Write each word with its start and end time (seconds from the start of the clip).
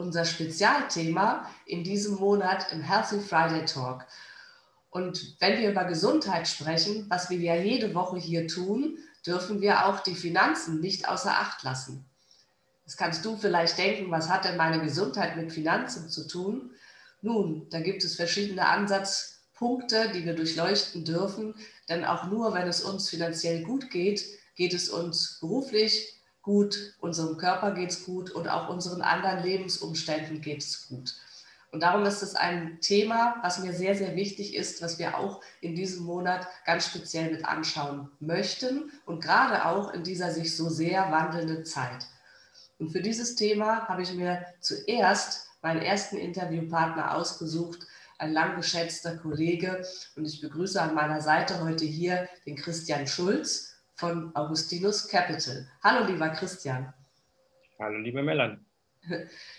unser 0.00 0.24
Spezialthema 0.24 1.48
in 1.66 1.84
diesem 1.84 2.16
Monat 2.16 2.72
im 2.72 2.80
Healthy 2.80 3.20
Friday 3.20 3.64
Talk. 3.66 4.06
Und 4.88 5.36
wenn 5.38 5.60
wir 5.60 5.70
über 5.70 5.84
Gesundheit 5.84 6.48
sprechen, 6.48 7.06
was 7.08 7.30
wir 7.30 7.38
ja 7.38 7.54
jede 7.54 7.94
Woche 7.94 8.18
hier 8.18 8.48
tun, 8.48 8.98
dürfen 9.24 9.60
wir 9.60 9.86
auch 9.86 10.00
die 10.00 10.14
Finanzen 10.16 10.80
nicht 10.80 11.08
außer 11.08 11.30
Acht 11.30 11.62
lassen. 11.62 12.04
Das 12.84 12.96
kannst 12.96 13.24
du 13.24 13.36
vielleicht 13.36 13.78
denken, 13.78 14.10
was 14.10 14.28
hat 14.28 14.44
denn 14.44 14.56
meine 14.56 14.82
Gesundheit 14.82 15.36
mit 15.36 15.52
Finanzen 15.52 16.08
zu 16.08 16.26
tun? 16.26 16.72
Nun, 17.22 17.68
da 17.70 17.80
gibt 17.80 18.02
es 18.02 18.16
verschiedene 18.16 18.66
Ansatzpunkte, 18.66 20.10
die 20.12 20.24
wir 20.24 20.34
durchleuchten 20.34 21.04
dürfen, 21.04 21.54
denn 21.88 22.04
auch 22.04 22.24
nur 22.28 22.52
wenn 22.54 22.66
es 22.66 22.82
uns 22.82 23.08
finanziell 23.08 23.62
gut 23.62 23.90
geht, 23.90 24.24
geht 24.56 24.74
es 24.74 24.88
uns 24.88 25.38
beruflich 25.40 26.19
gut, 26.42 26.94
unserem 27.00 27.36
Körper 27.36 27.72
geht 27.72 27.90
es 27.90 28.04
gut 28.04 28.30
und 28.30 28.48
auch 28.48 28.68
unseren 28.68 29.02
anderen 29.02 29.42
Lebensumständen 29.42 30.40
geht 30.40 30.62
es 30.62 30.88
gut. 30.88 31.14
Und 31.72 31.84
darum 31.84 32.04
ist 32.04 32.22
es 32.22 32.34
ein 32.34 32.80
Thema, 32.80 33.36
was 33.42 33.60
mir 33.60 33.72
sehr, 33.72 33.94
sehr 33.94 34.16
wichtig 34.16 34.56
ist, 34.56 34.82
was 34.82 34.98
wir 34.98 35.16
auch 35.16 35.40
in 35.60 35.76
diesem 35.76 36.04
Monat 36.04 36.48
ganz 36.66 36.86
speziell 36.86 37.30
mit 37.30 37.44
anschauen 37.44 38.10
möchten 38.18 38.90
und 39.06 39.22
gerade 39.22 39.66
auch 39.66 39.92
in 39.92 40.02
dieser 40.02 40.32
sich 40.32 40.56
so 40.56 40.68
sehr 40.68 41.12
wandelnden 41.12 41.64
Zeit. 41.64 42.06
Und 42.80 42.90
für 42.90 43.02
dieses 43.02 43.36
Thema 43.36 43.86
habe 43.88 44.02
ich 44.02 44.12
mir 44.14 44.44
zuerst 44.60 45.46
meinen 45.62 45.82
ersten 45.82 46.16
Interviewpartner 46.16 47.14
ausgesucht, 47.14 47.86
ein 48.18 48.32
lang 48.32 48.56
geschätzter 48.56 49.16
Kollege. 49.16 49.84
Und 50.16 50.24
ich 50.24 50.40
begrüße 50.40 50.80
an 50.80 50.94
meiner 50.94 51.20
Seite 51.20 51.60
heute 51.60 51.84
hier 51.84 52.28
den 52.46 52.56
Christian 52.56 53.06
Schulz 53.06 53.69
von 54.00 54.34
Augustinus 54.34 55.06
Capital. 55.06 55.68
Hallo, 55.82 56.06
lieber 56.06 56.30
Christian. 56.30 56.92
Hallo, 57.78 57.98
liebe 57.98 58.22
Melanie. 58.22 58.58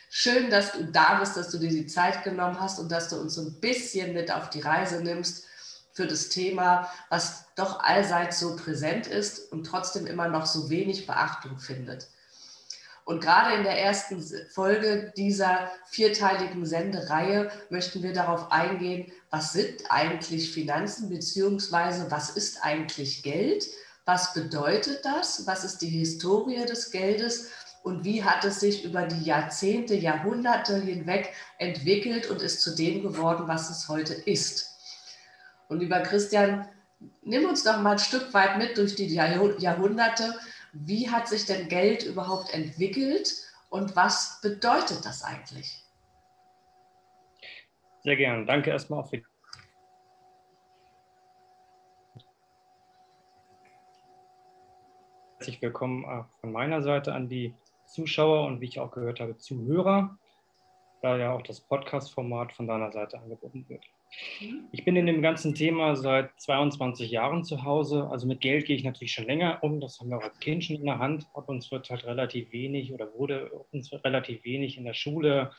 Schön, 0.09 0.50
dass 0.50 0.72
du 0.72 0.86
da 0.86 1.20
bist, 1.20 1.38
dass 1.38 1.52
du 1.52 1.59
dir 1.59 1.70
die 1.70 1.86
Zeit 1.86 2.23
genommen 2.23 2.59
hast 2.59 2.80
und 2.80 2.92
dass 2.92 3.09
du 3.09 3.17
uns 3.17 3.36
so 3.36 3.44
ein 3.44 3.59
bisschen 3.61 4.14
mit 4.14 4.33
auf 4.33 4.50
die 4.50 4.61
Reise 4.61 5.03
nimmst 5.03 5.45
für 5.94 6.08
das 6.08 6.30
Thema, 6.30 6.92
was 7.09 7.53
doch 7.56 7.81
allseits 7.81 8.39
so 8.39 8.56
präsent 8.56 9.06
ist 9.06 9.52
und 9.52 9.66
trotzdem 9.66 10.08
immer 10.08 10.28
noch 10.28 10.48
so 10.48 10.72
wenig 10.72 11.05
Beachtung 11.05 11.59
findet. 11.59 12.08
Und 13.05 13.22
gerade 13.22 13.55
in 13.55 13.64
der 13.64 13.80
ersten 13.80 14.23
Folge 14.50 15.14
dieser 15.17 15.70
vierteiligen 15.89 16.66
Sendereihe 16.66 17.52
möchten 17.70 18.02
wir 18.02 18.14
darauf 18.14 18.52
eingehen, 18.52 19.11
was 19.30 19.53
sind 19.53 19.83
eigentlich 19.89 20.52
Finanzen 20.52 21.09
beziehungsweise 21.09 22.09
was 22.09 22.31
ist 22.31 22.64
eigentlich 22.64 23.22
Geld? 23.22 23.67
Was 24.12 24.34
bedeutet 24.34 25.06
das? 25.06 25.48
Was 25.48 25.64
ist 25.64 25.81
die 25.81 25.88
Historie 25.88 26.66
des 26.66 26.92
Geldes? 26.92 27.50
und 27.84 28.04
wie 28.04 28.23
hat 28.23 28.44
es 28.44 28.59
sich 28.59 28.84
über 28.84 29.08
die 29.08 29.23
Jahrzehnte, 29.23 29.95
Jahrhunderte 29.95 30.80
hinweg 30.80 31.33
entwickelt 31.58 32.30
und 32.30 32.42
ist 32.42 32.61
zu 32.61 32.76
dem 32.76 33.02
geworden, 33.02 33.48
was 33.48 33.72
es 33.72 33.89
heute 33.89 34.14
ist. 34.14 34.77
Und 35.67 35.80
lieber 35.80 36.02
Christian, 36.02 36.67
nimm 37.23 37.45
uns 37.45 37.64
doch 37.64 37.82
mal 37.82 37.94
ein 37.94 37.99
Stück 37.99 38.32
weit 38.36 38.60
mit 38.60 38.77
durch 38.77 38.94
die 38.94 39.08
Jahrhunderte. 39.08 40.36
Wie 40.73 41.10
hat 41.10 41.28
sich 41.28 41.45
denn 41.45 41.70
Geld 41.70 42.04
überhaupt 42.04 42.54
entwickelt 42.54 43.33
und 43.72 43.95
was 43.95 44.39
bedeutet 44.42 45.04
das 45.04 45.23
eigentlich? 45.23 45.83
Sehr 48.04 48.17
gerne. 48.17 48.45
Danke 48.45 48.70
erstmal 48.70 49.05
für 49.05 49.23
Herzlich 55.42 55.64
willkommen 55.64 56.06
von 56.40 56.52
meiner 56.52 56.84
Seite 56.84 57.16
an 57.16 57.28
die 57.28 57.56
Zuschauer 57.88 58.46
und 58.46 58.62
wie 58.62 58.68
ich 58.68 58.80
auch 58.80 58.92
gehört 58.92 59.20
habe, 59.20 59.40
Zuhörer, 59.40 60.16
da 61.02 61.18
ja 61.18 61.34
auch 61.34 61.42
das 61.42 61.62
Podcast-Format 61.62 62.54
von 62.54 62.68
deiner 62.68 62.92
Seite 62.92 63.18
angeboten 63.18 63.66
wird. 63.68 63.84
Mhm. 64.40 64.66
Ich 64.72 64.86
bin 64.86 64.96
in 64.96 65.08
dem 65.08 65.24
ganzen 65.24 65.56
Thema 65.56 65.96
seit 65.96 66.30
22 66.40 67.10
Jahren 67.10 67.44
zu 67.44 67.64
Hause. 67.64 68.08
Also 68.12 68.28
mit 68.28 68.40
Geld 68.40 68.68
gehe 68.68 68.76
ich 68.76 68.84
natürlich 68.84 69.14
schon 69.14 69.26
länger 69.26 69.64
um. 69.64 69.82
Das 69.82 70.00
haben 70.00 70.12
wir 70.12 70.20
auch 70.20 70.24
als 70.24 70.40
Kind 70.40 70.64
schon 70.64 70.76
in 70.76 70.86
der 70.86 71.00
Hand. 71.00 71.26
Aber 71.34 71.50
uns 71.50 71.72
wird 71.72 71.90
halt 71.90 72.06
relativ 72.06 72.52
wenig 72.52 72.94
oder 72.94 73.12
wurde 73.16 73.50
uns 73.72 73.92
relativ 73.92 74.44
wenig 74.44 74.78
in 74.78 74.86
der 74.86 74.94
Schule, 74.94 75.54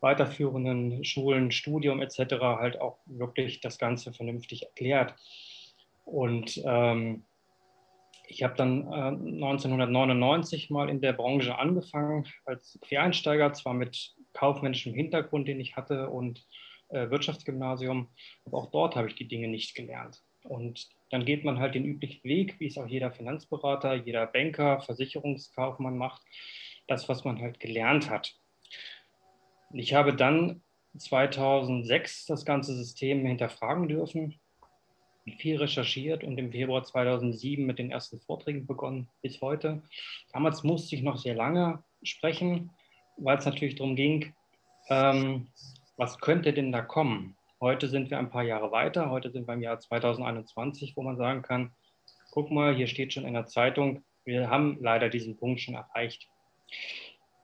weiterführenden 0.00 1.04
Schulen, 1.04 1.50
Studium 1.50 2.00
etc. 2.00 2.36
halt 2.40 2.80
auch 2.80 2.96
wirklich 3.04 3.60
das 3.60 3.76
Ganze 3.76 4.14
vernünftig 4.14 4.62
erklärt. 4.62 5.14
Und 6.06 6.58
ähm, 6.64 7.24
ich 8.26 8.42
habe 8.42 8.54
dann 8.56 8.86
äh, 8.86 9.08
1999 9.08 10.70
mal 10.70 10.88
in 10.88 11.00
der 11.00 11.12
Branche 11.12 11.58
angefangen 11.58 12.26
als 12.44 12.78
Quereinsteiger, 12.82 13.52
zwar 13.52 13.74
mit 13.74 14.14
kaufmännischem 14.32 14.94
Hintergrund, 14.94 15.48
den 15.48 15.60
ich 15.60 15.76
hatte 15.76 16.08
und 16.10 16.44
äh, 16.88 17.10
Wirtschaftsgymnasium, 17.10 18.08
aber 18.44 18.58
auch 18.58 18.70
dort 18.70 18.96
habe 18.96 19.08
ich 19.08 19.14
die 19.14 19.28
Dinge 19.28 19.48
nicht 19.48 19.74
gelernt. 19.74 20.22
Und 20.42 20.88
dann 21.10 21.24
geht 21.24 21.44
man 21.44 21.58
halt 21.58 21.74
den 21.74 21.84
üblichen 21.84 22.24
Weg, 22.24 22.60
wie 22.60 22.66
es 22.66 22.76
auch 22.76 22.86
jeder 22.86 23.10
Finanzberater, 23.10 23.94
jeder 23.94 24.26
Banker, 24.26 24.80
Versicherungskaufmann 24.80 25.96
macht, 25.96 26.22
das, 26.86 27.08
was 27.08 27.24
man 27.24 27.40
halt 27.40 27.60
gelernt 27.60 28.10
hat. 28.10 28.34
Ich 29.72 29.94
habe 29.94 30.14
dann 30.14 30.62
2006 30.98 32.26
das 32.26 32.44
ganze 32.44 32.74
System 32.76 33.24
hinterfragen 33.24 33.88
dürfen 33.88 34.38
viel 35.32 35.56
recherchiert 35.56 36.22
und 36.24 36.38
im 36.38 36.52
Februar 36.52 36.84
2007 36.84 37.64
mit 37.64 37.78
den 37.78 37.90
ersten 37.90 38.20
Vorträgen 38.20 38.66
begonnen 38.66 39.08
bis 39.22 39.40
heute. 39.40 39.82
Damals 40.32 40.62
musste 40.62 40.94
ich 40.94 41.02
noch 41.02 41.16
sehr 41.16 41.34
lange 41.34 41.82
sprechen, 42.02 42.70
weil 43.16 43.38
es 43.38 43.46
natürlich 43.46 43.76
darum 43.76 43.96
ging, 43.96 44.34
ähm, 44.88 45.48
was 45.96 46.18
könnte 46.18 46.52
denn 46.52 46.72
da 46.72 46.82
kommen? 46.82 47.36
Heute 47.60 47.88
sind 47.88 48.10
wir 48.10 48.18
ein 48.18 48.30
paar 48.30 48.42
Jahre 48.42 48.72
weiter, 48.72 49.10
heute 49.10 49.30
sind 49.30 49.46
wir 49.46 49.54
im 49.54 49.62
Jahr 49.62 49.80
2021, 49.80 50.96
wo 50.96 51.02
man 51.02 51.16
sagen 51.16 51.42
kann, 51.42 51.72
guck 52.32 52.50
mal, 52.50 52.74
hier 52.74 52.88
steht 52.88 53.12
schon 53.12 53.24
in 53.24 53.34
der 53.34 53.46
Zeitung, 53.46 54.04
wir 54.24 54.50
haben 54.50 54.78
leider 54.80 55.08
diesen 55.08 55.36
Punkt 55.36 55.60
schon 55.60 55.74
erreicht. 55.74 56.28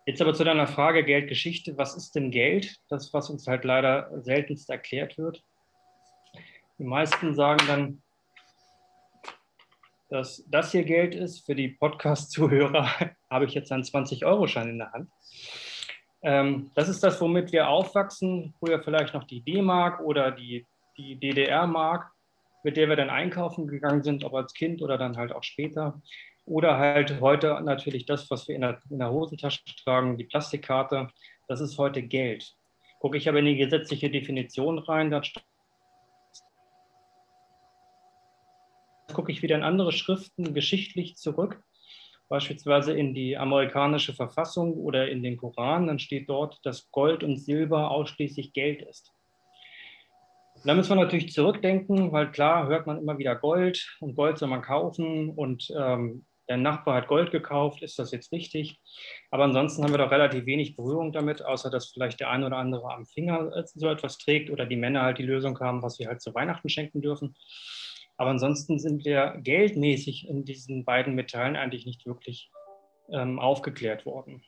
Jetzt 0.07 0.21
aber 0.21 0.35
zu 0.35 0.45
deiner 0.45 0.67
Frage 0.67 1.05
Geldgeschichte. 1.05 1.77
Was 1.79 1.95
ist 1.95 2.15
denn 2.15 2.31
Geld? 2.31 2.81
Das, 2.89 3.13
was 3.13 3.31
uns 3.31 3.47
halt 3.47 3.65
leider 3.65 4.11
seltenst 4.23 4.69
erklärt 4.71 5.19
wird. 5.19 5.45
Die 6.81 6.87
meisten 6.87 7.35
sagen 7.35 7.61
dann, 7.67 8.03
dass 10.09 10.43
das 10.49 10.73
hier 10.73 10.83
Geld 10.83 11.15
ist. 11.15 11.45
Für 11.45 11.55
die 11.55 11.69
Podcast-Zuhörer 11.69 12.89
habe 13.31 13.45
ich 13.45 13.53
jetzt 13.53 13.71
einen 13.71 13.83
20-Euro-Schein 13.83 14.71
in 14.71 14.79
der 14.79 14.91
Hand. 14.91 15.11
Ähm, 16.23 16.71
das 16.75 16.89
ist 16.89 17.05
das, 17.05 17.21
womit 17.21 17.53
wir 17.53 17.69
aufwachsen. 17.69 18.55
Früher 18.59 18.83
vielleicht 18.83 19.13
noch 19.13 19.25
die 19.25 19.43
D-Mark 19.43 20.01
oder 20.01 20.31
die, 20.31 20.67
die 20.97 21.17
DDR-Mark, 21.17 22.13
mit 22.63 22.79
der 22.79 22.89
wir 22.89 22.97
dann 22.97 23.11
einkaufen 23.11 23.67
gegangen 23.67 24.03
sind, 24.03 24.25
ob 24.25 24.33
als 24.33 24.55
Kind 24.55 24.81
oder 24.81 24.97
dann 24.97 25.19
halt 25.19 25.33
auch 25.33 25.43
später. 25.43 26.01
Oder 26.47 26.79
halt 26.79 27.21
heute 27.21 27.61
natürlich 27.63 28.07
das, 28.07 28.31
was 28.31 28.49
wir 28.49 28.55
in 28.55 28.63
der, 28.63 28.81
in 28.89 29.01
der 29.01 29.11
Hosentasche 29.11 29.61
tragen, 29.85 30.17
die 30.17 30.25
Plastikkarte. 30.25 31.09
Das 31.47 31.61
ist 31.61 31.77
heute 31.77 32.01
Geld. 32.01 32.57
Gucke 33.01 33.19
ich 33.19 33.29
aber 33.29 33.41
in 33.41 33.45
die 33.45 33.57
gesetzliche 33.57 34.11
Definition 34.11 34.79
rein, 34.79 35.11
da 35.11 35.23
gucke 39.13 39.33
ich 39.33 39.43
wieder 39.43 39.57
in 39.57 39.63
andere 39.63 39.93
Schriften 39.93 40.55
geschichtlich 40.55 41.17
zurück, 41.17 41.63
beispielsweise 42.29 42.93
in 42.93 43.15
die 43.15 43.37
amerikanische 43.37 44.15
Verfassung 44.15 44.75
oder 44.75 45.09
in 45.09 45.23
den 45.23 45.37
Koran, 45.37 45.87
dann 45.87 45.99
steht 45.99 46.29
dort, 46.29 46.59
dass 46.65 46.91
Gold 46.91 47.23
und 47.23 47.39
Silber 47.39 47.91
ausschließlich 47.91 48.53
Geld 48.53 48.83
ist. 48.83 49.13
da 50.65 50.75
müssen 50.75 50.91
wir 50.91 51.03
natürlich 51.03 51.33
zurückdenken, 51.33 52.13
weil 52.13 52.31
klar 52.31 52.69
hört 52.69 52.87
man 52.87 52.99
immer 52.99 53.19
wieder 53.19 53.35
Gold 53.35 53.97
und 54.01 54.15
Gold 54.15 54.39
soll 54.39 54.49
man 54.49 54.63
kaufen 54.63 55.31
und 55.31 55.73
ähm, 55.77 56.25
der 56.51 56.57
Nachbar 56.57 56.97
hat 56.97 57.07
Gold 57.07 57.31
gekauft, 57.31 57.81
ist 57.81 57.99
das 58.01 58.11
jetzt 58.11 58.33
richtig? 58.33 58.81
Aber 59.31 59.45
ansonsten 59.45 59.85
haben 59.85 59.93
wir 59.93 59.99
doch 59.99 60.11
relativ 60.11 60.47
wenig 60.47 60.75
Berührung 60.75 61.13
damit, 61.13 61.45
außer 61.45 61.71
dass 61.71 61.91
vielleicht 61.93 62.19
der 62.19 62.29
eine 62.29 62.45
oder 62.47 62.57
andere 62.57 62.93
am 62.93 63.07
Finger 63.07 63.53
so 63.67 63.89
etwas 63.89 64.19
trägt 64.19 64.51
oder 64.51 64.67
die 64.67 64.77
Männer 64.77 65.03
halt 65.03 65.19
die 65.19 65.23
Lösung 65.23 65.59
haben, 65.61 65.81
was 65.81 65.95
sie 65.95 66.09
halt 66.09 66.21
zu 66.21 66.35
Weihnachten 66.35 66.69
schenken 66.69 67.03
dürfen. 67.03 67.37
Aber 68.21 68.29
ansonsten 68.29 68.79
sind 68.79 69.07
wir 69.07 69.39
geldmäßig 69.39 70.29
in 70.29 70.45
diesen 70.45 70.85
beiden 70.85 71.15
Metallen 71.15 71.57
eigentlich 71.57 71.87
nicht 71.87 72.05
wirklich 72.05 72.51
ähm, 73.11 73.39
aufgeklärt 73.39 74.05
worden. 74.05 74.43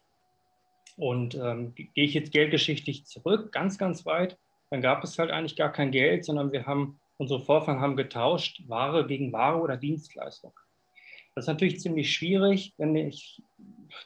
Und 0.98 1.36
ähm, 1.36 1.74
gehe 1.74 2.04
ich 2.04 2.12
jetzt 2.12 2.32
geldgeschichtlich 2.32 3.06
zurück, 3.06 3.50
ganz, 3.50 3.78
ganz 3.78 4.04
weit, 4.04 4.36
dann 4.68 4.82
gab 4.82 5.02
es 5.02 5.18
halt 5.18 5.30
eigentlich 5.30 5.56
gar 5.56 5.72
kein 5.72 5.90
Geld, 5.90 6.26
sondern 6.26 6.52
wir 6.52 6.66
haben, 6.66 7.00
unsere 7.16 7.40
Vorfahren 7.40 7.80
haben 7.80 7.96
getauscht, 7.96 8.60
Ware 8.68 9.06
gegen 9.06 9.32
Ware 9.32 9.58
oder 9.58 9.78
Dienstleistung. 9.78 10.52
Das 11.34 11.44
ist 11.44 11.48
natürlich 11.48 11.80
ziemlich 11.80 12.12
schwierig, 12.12 12.74
wenn 12.76 12.94
ich 12.94 13.40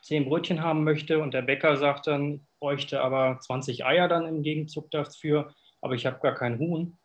zehn 0.01 0.27
Brötchen 0.27 0.63
haben 0.63 0.85
möchte 0.85 1.19
und 1.19 1.35
der 1.35 1.43
Bäcker 1.43 1.77
sagt 1.77 2.07
dann, 2.07 2.35
ich 2.35 2.59
bräuchte 2.61 3.01
aber 3.01 3.41
20 3.41 3.85
Eier 3.85 4.07
dann 4.07 4.27
im 4.27 4.45
Gegenzug 4.45 4.93
dafür, 4.93 5.53
aber 5.81 5.95
ich 5.95 6.07
habe 6.07 6.21
gar 6.21 6.37
kein 6.37 6.61
Huhn, 6.61 6.97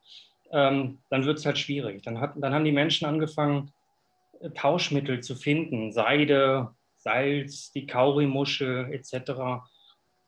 ähm, 0.52 1.00
dann 1.10 1.26
wird 1.26 1.40
es 1.40 1.46
halt 1.46 1.58
schwierig. 1.58 2.04
Dann, 2.04 2.20
hat, 2.20 2.34
dann 2.36 2.54
haben 2.54 2.66
die 2.66 2.72
Menschen 2.72 3.08
angefangen, 3.08 3.72
äh, 4.40 4.50
Tauschmittel 4.52 5.22
zu 5.22 5.36
finden, 5.36 5.92
Seide, 5.92 6.76
Salz, 6.98 7.72
die 7.72 7.88
Kaurimuschel 7.88 8.94
etc. 8.94 9.64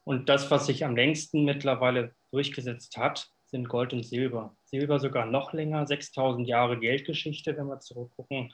Und 0.06 0.30
das, 0.30 0.50
was 0.50 0.66
sich 0.66 0.86
am 0.86 0.96
längsten 0.96 1.44
mittlerweile 1.44 2.16
durchgesetzt 2.32 2.98
hat, 2.98 3.30
sind 3.46 3.70
Gold 3.70 3.94
und 3.94 4.04
Silber. 4.04 4.56
Silber 4.66 5.00
sogar 5.00 5.26
noch 5.26 5.54
länger, 5.54 5.86
6000 5.86 6.48
Jahre 6.48 6.80
Geldgeschichte, 6.80 7.56
wenn 7.56 7.68
wir 7.68 7.80
zurückgucken. 7.80 8.52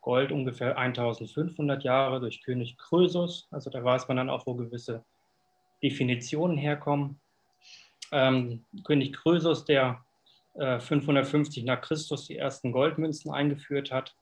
Gold 0.00 0.32
ungefähr 0.32 0.78
1500 0.78 1.84
Jahre 1.84 2.20
durch 2.20 2.42
König 2.42 2.78
Krösus. 2.78 3.48
Also 3.50 3.68
da 3.68 3.84
weiß 3.84 4.08
man 4.08 4.16
dann 4.16 4.30
auch, 4.30 4.46
wo 4.46 4.54
gewisse 4.54 5.04
Definitionen 5.82 6.56
herkommen. 6.56 7.20
Ähm, 8.12 8.64
König 8.84 9.12
Krösus, 9.12 9.66
der 9.66 10.02
550 10.54 11.64
nach 11.64 11.80
Christus 11.80 12.26
die 12.26 12.36
ersten 12.36 12.72
Goldmünzen 12.72 13.32
eingeführt 13.32 13.92
hat. 13.92 14.14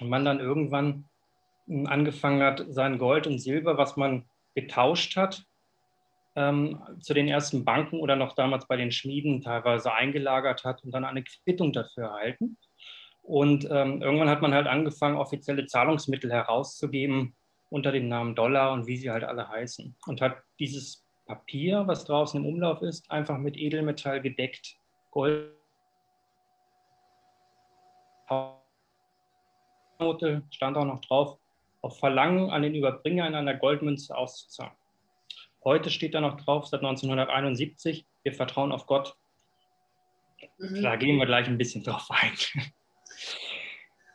Und 0.00 0.08
man 0.08 0.24
dann 0.24 0.40
irgendwann 0.40 1.04
hm, 1.66 1.86
angefangen 1.86 2.42
hat, 2.42 2.64
sein 2.68 2.98
Gold 2.98 3.26
und 3.26 3.38
Silber, 3.38 3.78
was 3.78 3.96
man 3.96 4.24
getauscht 4.54 5.16
hat, 5.16 5.44
ähm, 6.36 6.80
zu 7.00 7.14
den 7.14 7.28
ersten 7.28 7.64
Banken 7.64 7.98
oder 8.00 8.16
noch 8.16 8.34
damals 8.34 8.66
bei 8.66 8.76
den 8.76 8.92
Schmieden 8.92 9.42
teilweise 9.42 9.92
eingelagert 9.92 10.64
hat 10.64 10.84
und 10.84 10.92
dann 10.92 11.04
eine 11.04 11.24
Quittung 11.24 11.72
dafür 11.72 12.04
erhalten. 12.04 12.56
Und 13.22 13.64
ähm, 13.70 14.02
irgendwann 14.02 14.30
hat 14.30 14.42
man 14.42 14.54
halt 14.54 14.66
angefangen, 14.66 15.16
offizielle 15.16 15.66
Zahlungsmittel 15.66 16.32
herauszugeben 16.32 17.34
unter 17.68 17.92
dem 17.92 18.08
Namen 18.08 18.34
Dollar 18.34 18.72
und 18.72 18.86
wie 18.86 18.96
sie 18.96 19.10
halt 19.10 19.24
alle 19.24 19.48
heißen. 19.48 19.94
Und 20.06 20.20
hat 20.20 20.36
dieses 20.58 21.04
Papier, 21.26 21.86
was 21.86 22.04
draußen 22.04 22.40
im 22.40 22.46
Umlauf 22.46 22.82
ist, 22.82 23.08
einfach 23.10 23.38
mit 23.38 23.56
Edelmetall 23.56 24.20
gedeckt. 24.20 24.79
Gold. 25.10 25.60
stand 30.50 30.76
auch 30.76 30.84
noch 30.84 31.00
drauf, 31.02 31.38
auf 31.82 31.98
Verlangen 31.98 32.50
an 32.50 32.62
den 32.62 32.74
Überbringer 32.74 33.26
in 33.26 33.34
einer 33.34 33.54
Goldmünze 33.54 34.16
auszuzahlen. 34.16 34.72
Heute 35.62 35.90
steht 35.90 36.14
da 36.14 36.20
noch 36.20 36.40
drauf, 36.40 36.66
seit 36.66 36.80
1971, 36.80 38.06
wir 38.22 38.32
vertrauen 38.32 38.72
auf 38.72 38.86
Gott. 38.86 39.14
Mhm. 40.58 40.82
Da 40.82 40.96
gehen 40.96 41.18
wir 41.18 41.26
gleich 41.26 41.46
ein 41.48 41.58
bisschen 41.58 41.82
drauf 41.82 42.06
ein. 42.10 42.32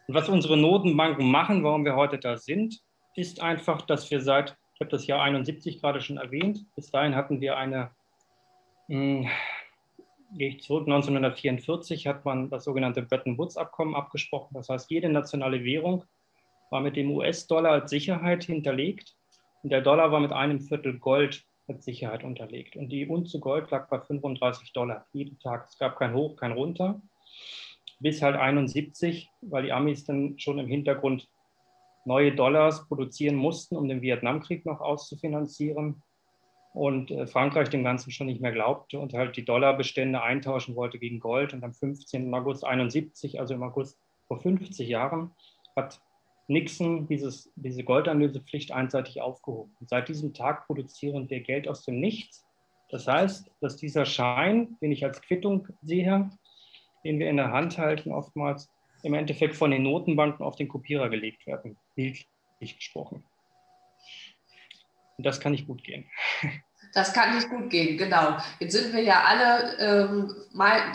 Und 0.07 0.15
was 0.15 0.27
unsere 0.27 0.57
Notenbanken 0.57 1.29
machen, 1.29 1.63
warum 1.63 1.85
wir 1.85 1.95
heute 1.95 2.17
da 2.17 2.37
sind, 2.37 2.81
ist 3.15 3.41
einfach, 3.41 3.81
dass 3.83 4.09
wir 4.09 4.21
seit, 4.21 4.57
ich 4.73 4.81
habe 4.81 4.89
das 4.89 5.07
Jahr 5.07 5.21
71 5.21 5.81
gerade 5.81 6.01
schon 6.01 6.17
erwähnt, 6.17 6.65
bis 6.75 6.89
dahin 6.89 7.15
hatten 7.15 7.41
wir 7.41 7.57
eine, 7.57 7.91
mh, 8.87 9.23
hm, 9.23 9.29
gehe 10.37 10.49
ich 10.49 10.61
zurück, 10.61 10.83
1944 10.87 12.07
hat 12.07 12.25
man 12.25 12.49
das 12.49 12.63
sogenannte 12.63 13.01
Bretton 13.01 13.37
Woods-Abkommen 13.37 13.95
abgesprochen. 13.95 14.53
Das 14.53 14.69
heißt, 14.69 14.89
jede 14.91 15.09
nationale 15.09 15.63
Währung 15.63 16.03
war 16.71 16.81
mit 16.81 16.95
dem 16.95 17.11
US-Dollar 17.11 17.71
als 17.71 17.89
Sicherheit 17.89 18.43
hinterlegt 18.43 19.15
und 19.63 19.71
der 19.71 19.81
Dollar 19.81 20.11
war 20.11 20.19
mit 20.19 20.31
einem 20.31 20.59
Viertel 20.59 20.99
Gold 20.99 21.45
als 21.67 21.85
Sicherheit 21.85 22.23
unterlegt. 22.23 22.75
Und 22.75 22.89
die 22.89 23.07
Unze 23.07 23.39
Gold 23.39 23.71
lag 23.71 23.89
bei 23.89 23.99
35 23.99 24.73
Dollar 24.73 25.05
jeden 25.13 25.39
Tag. 25.39 25.67
Es 25.69 25.77
gab 25.77 25.97
kein 25.97 26.13
Hoch, 26.13 26.35
kein 26.35 26.51
Runter 26.51 27.01
bis 27.99 28.21
halt 28.21 28.35
71, 28.35 29.29
weil 29.41 29.63
die 29.63 29.71
Amis 29.71 30.05
dann 30.05 30.37
schon 30.39 30.59
im 30.59 30.67
Hintergrund 30.67 31.29
neue 32.05 32.35
Dollars 32.35 32.87
produzieren 32.87 33.35
mussten, 33.35 33.75
um 33.75 33.87
den 33.87 34.01
Vietnamkrieg 34.01 34.65
noch 34.65 34.81
auszufinanzieren. 34.81 36.03
Und 36.75 37.09
äh, 37.09 37.25
Frankreich 37.25 37.69
dem 37.69 37.85
Ganzen 37.85 38.11
schon 38.11 38.27
nicht 38.27 38.41
mehr 38.41 38.51
glaubte 38.51 38.99
und 38.99 39.13
halt 39.13 39.37
die 39.37 39.45
Dollarbestände 39.45 40.21
eintauschen 40.21 40.75
wollte 40.75 40.99
gegen 40.99 41.21
Gold. 41.21 41.53
Und 41.53 41.63
am 41.63 41.73
15. 41.73 42.33
August 42.33 42.65
71, 42.65 43.39
also 43.39 43.53
im 43.53 43.63
August 43.63 43.97
vor 44.27 44.41
50 44.41 44.85
Jahren, 44.85 45.31
hat 45.77 46.01
Nixon 46.49 47.07
dieses, 47.07 47.49
diese 47.55 47.85
Goldanlösepflicht 47.85 48.73
einseitig 48.73 49.21
aufgehoben. 49.21 49.73
Und 49.79 49.89
seit 49.89 50.09
diesem 50.09 50.33
Tag 50.33 50.67
produzieren 50.67 51.29
wir 51.29 51.39
Geld 51.39 51.69
aus 51.69 51.85
dem 51.85 52.01
Nichts. 52.01 52.45
Das 52.89 53.07
heißt, 53.07 53.49
dass 53.61 53.77
dieser 53.77 54.05
Schein, 54.05 54.75
den 54.81 54.91
ich 54.91 55.05
als 55.05 55.21
Quittung 55.21 55.69
sehe, 55.81 56.29
den 57.05 57.19
wir 57.19 57.29
in 57.29 57.37
der 57.37 57.53
Hand 57.53 57.77
halten, 57.77 58.11
oftmals 58.11 58.69
im 59.03 59.13
Endeffekt 59.13 59.55
von 59.55 59.71
den 59.71 59.83
Notenbanken 59.83 60.45
auf 60.45 60.57
den 60.57 60.67
Kopierer 60.67 61.07
gelegt 61.07 61.47
werden, 61.47 61.77
bildlich 61.95 62.27
gesprochen. 62.59 63.23
Und 65.17 65.25
das 65.25 65.39
kann 65.39 65.51
nicht 65.51 65.67
gut 65.67 65.83
gehen. 65.83 66.05
Das 66.93 67.11
kann 67.11 67.35
nicht 67.35 67.49
gut 67.49 67.69
gehen, 67.69 67.97
genau. 67.97 68.37
Jetzt 68.59 68.71
sind 68.71 68.93
wir 68.93 69.03
ja 69.03 69.25
alle, 69.25 69.77
ähm, 69.79 70.33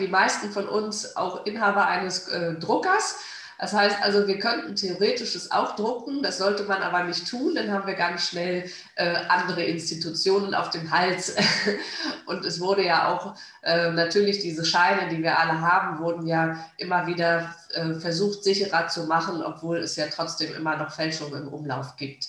die 0.01 0.09
meisten 0.09 0.51
von 0.51 0.67
uns 0.67 1.15
auch 1.15 1.45
Inhaber 1.45 1.87
eines 1.89 2.27
äh, 2.29 2.55
Druckers. 2.55 3.19
Das 3.59 3.75
heißt 3.75 3.99
also, 4.01 4.27
wir 4.27 4.39
könnten 4.39 4.75
theoretisch 4.75 5.35
es 5.35 5.51
auch 5.51 5.77
drucken, 5.77 6.23
das 6.23 6.39
sollte 6.39 6.63
man 6.63 6.81
aber 6.81 7.05
nicht 7.05 7.29
tun, 7.29 7.55
dann 7.55 7.71
haben 7.71 7.87
wir 7.87 7.93
ganz 7.93 8.29
schnell 8.29 8.71
äh, 8.95 9.15
andere 9.29 9.63
Institutionen 9.63 10.55
auf 10.55 10.71
dem 10.71 10.91
Hals. 10.91 11.37
Und 12.27 12.47
es 12.47 12.59
wurde 12.61 12.87
ja 12.87 13.13
auch 13.13 13.35
äh, 13.63 13.91
natürlich 13.93 14.39
diese 14.39 14.65
Scheine, 14.65 15.11
die 15.11 15.23
wir 15.23 15.39
alle 15.39 15.61
haben, 15.61 15.99
wurden 15.99 16.27
ja 16.27 16.65
immer 16.79 17.07
wieder 17.07 17.55
äh, 17.75 17.93
versucht 17.93 18.43
sicherer 18.43 18.89
zu 18.89 19.05
machen, 19.05 19.43
obwohl 19.43 19.77
es 19.77 19.97
ja 19.97 20.07
trotzdem 20.11 20.55
immer 20.55 20.79
noch 20.79 20.93
Fälschungen 20.93 21.43
im 21.43 21.49
Umlauf 21.49 21.97
gibt. 21.97 22.29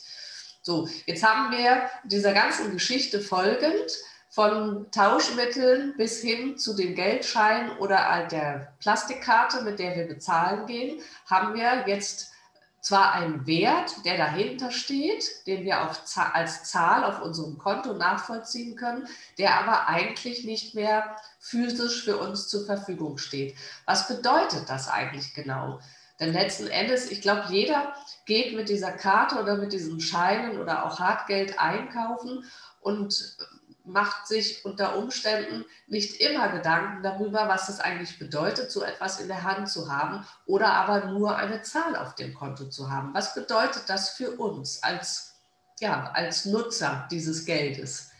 So, 0.63 0.87
jetzt 1.07 1.23
haben 1.23 1.51
wir 1.51 1.89
dieser 2.03 2.33
ganzen 2.33 2.71
Geschichte 2.71 3.19
folgend 3.19 3.97
von 4.29 4.89
Tauschmitteln 4.91 5.95
bis 5.97 6.21
hin 6.21 6.57
zu 6.57 6.75
dem 6.75 6.93
Geldschein 6.93 7.77
oder 7.79 8.27
der 8.29 8.73
Plastikkarte, 8.79 9.63
mit 9.63 9.79
der 9.79 9.95
wir 9.95 10.07
bezahlen 10.07 10.67
gehen, 10.67 11.01
haben 11.25 11.55
wir 11.55 11.87
jetzt 11.87 12.31
zwar 12.79 13.13
einen 13.13 13.45
Wert, 13.47 14.05
der 14.05 14.17
dahinter 14.17 14.71
steht, 14.71 15.45
den 15.47 15.63
wir 15.63 15.83
auf, 15.83 16.01
als 16.15 16.63
Zahl 16.63 17.03
auf 17.03 17.21
unserem 17.21 17.57
Konto 17.57 17.93
nachvollziehen 17.93 18.75
können, 18.75 19.07
der 19.37 19.59
aber 19.59 19.87
eigentlich 19.87 20.43
nicht 20.45 20.75
mehr 20.75 21.15
physisch 21.39 22.03
für 22.03 22.17
uns 22.17 22.47
zur 22.47 22.65
Verfügung 22.65 23.17
steht. 23.17 23.55
Was 23.85 24.07
bedeutet 24.07 24.69
das 24.69 24.87
eigentlich 24.87 25.33
genau? 25.33 25.79
Denn 26.21 26.33
letzten 26.33 26.67
Endes, 26.67 27.11
ich 27.11 27.21
glaube, 27.21 27.45
jeder 27.49 27.95
geht 28.27 28.55
mit 28.55 28.69
dieser 28.69 28.91
Karte 28.91 29.41
oder 29.41 29.57
mit 29.57 29.73
diesen 29.73 29.99
Scheinen 29.99 30.59
oder 30.59 30.85
auch 30.85 30.99
Hartgeld 30.99 31.59
einkaufen 31.59 32.45
und 32.79 33.37
macht 33.83 34.27
sich 34.27 34.63
unter 34.63 34.97
Umständen 34.97 35.65
nicht 35.87 36.21
immer 36.21 36.49
Gedanken 36.49 37.01
darüber, 37.01 37.47
was 37.47 37.69
es 37.69 37.79
eigentlich 37.79 38.19
bedeutet, 38.19 38.69
so 38.69 38.83
etwas 38.83 39.19
in 39.19 39.27
der 39.29 39.41
Hand 39.41 39.67
zu 39.67 39.91
haben 39.91 40.23
oder 40.45 40.73
aber 40.73 41.05
nur 41.05 41.35
eine 41.35 41.63
Zahl 41.63 41.95
auf 41.95 42.13
dem 42.13 42.35
Konto 42.35 42.65
zu 42.65 42.91
haben. 42.91 43.15
Was 43.15 43.33
bedeutet 43.33 43.85
das 43.87 44.11
für 44.11 44.29
uns 44.37 44.83
als, 44.83 45.41
ja, 45.79 46.11
als 46.13 46.45
Nutzer 46.45 47.07
dieses 47.09 47.47
Geldes? 47.47 48.11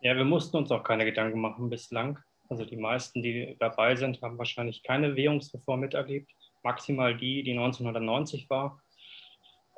Ja, 0.00 0.14
wir 0.14 0.24
mussten 0.24 0.56
uns 0.58 0.70
auch 0.70 0.84
keine 0.84 1.04
Gedanken 1.04 1.40
machen 1.40 1.68
bislang. 1.68 2.22
Also 2.48 2.64
die 2.64 2.76
meisten, 2.76 3.22
die 3.22 3.56
dabei 3.58 3.96
sind, 3.96 4.22
haben 4.22 4.38
wahrscheinlich 4.38 4.82
keine 4.82 5.16
Währungsreform 5.16 5.80
miterlebt. 5.80 6.30
Maximal 6.62 7.16
die, 7.16 7.42
die 7.42 7.52
1990 7.52 8.48
war. 8.50 8.82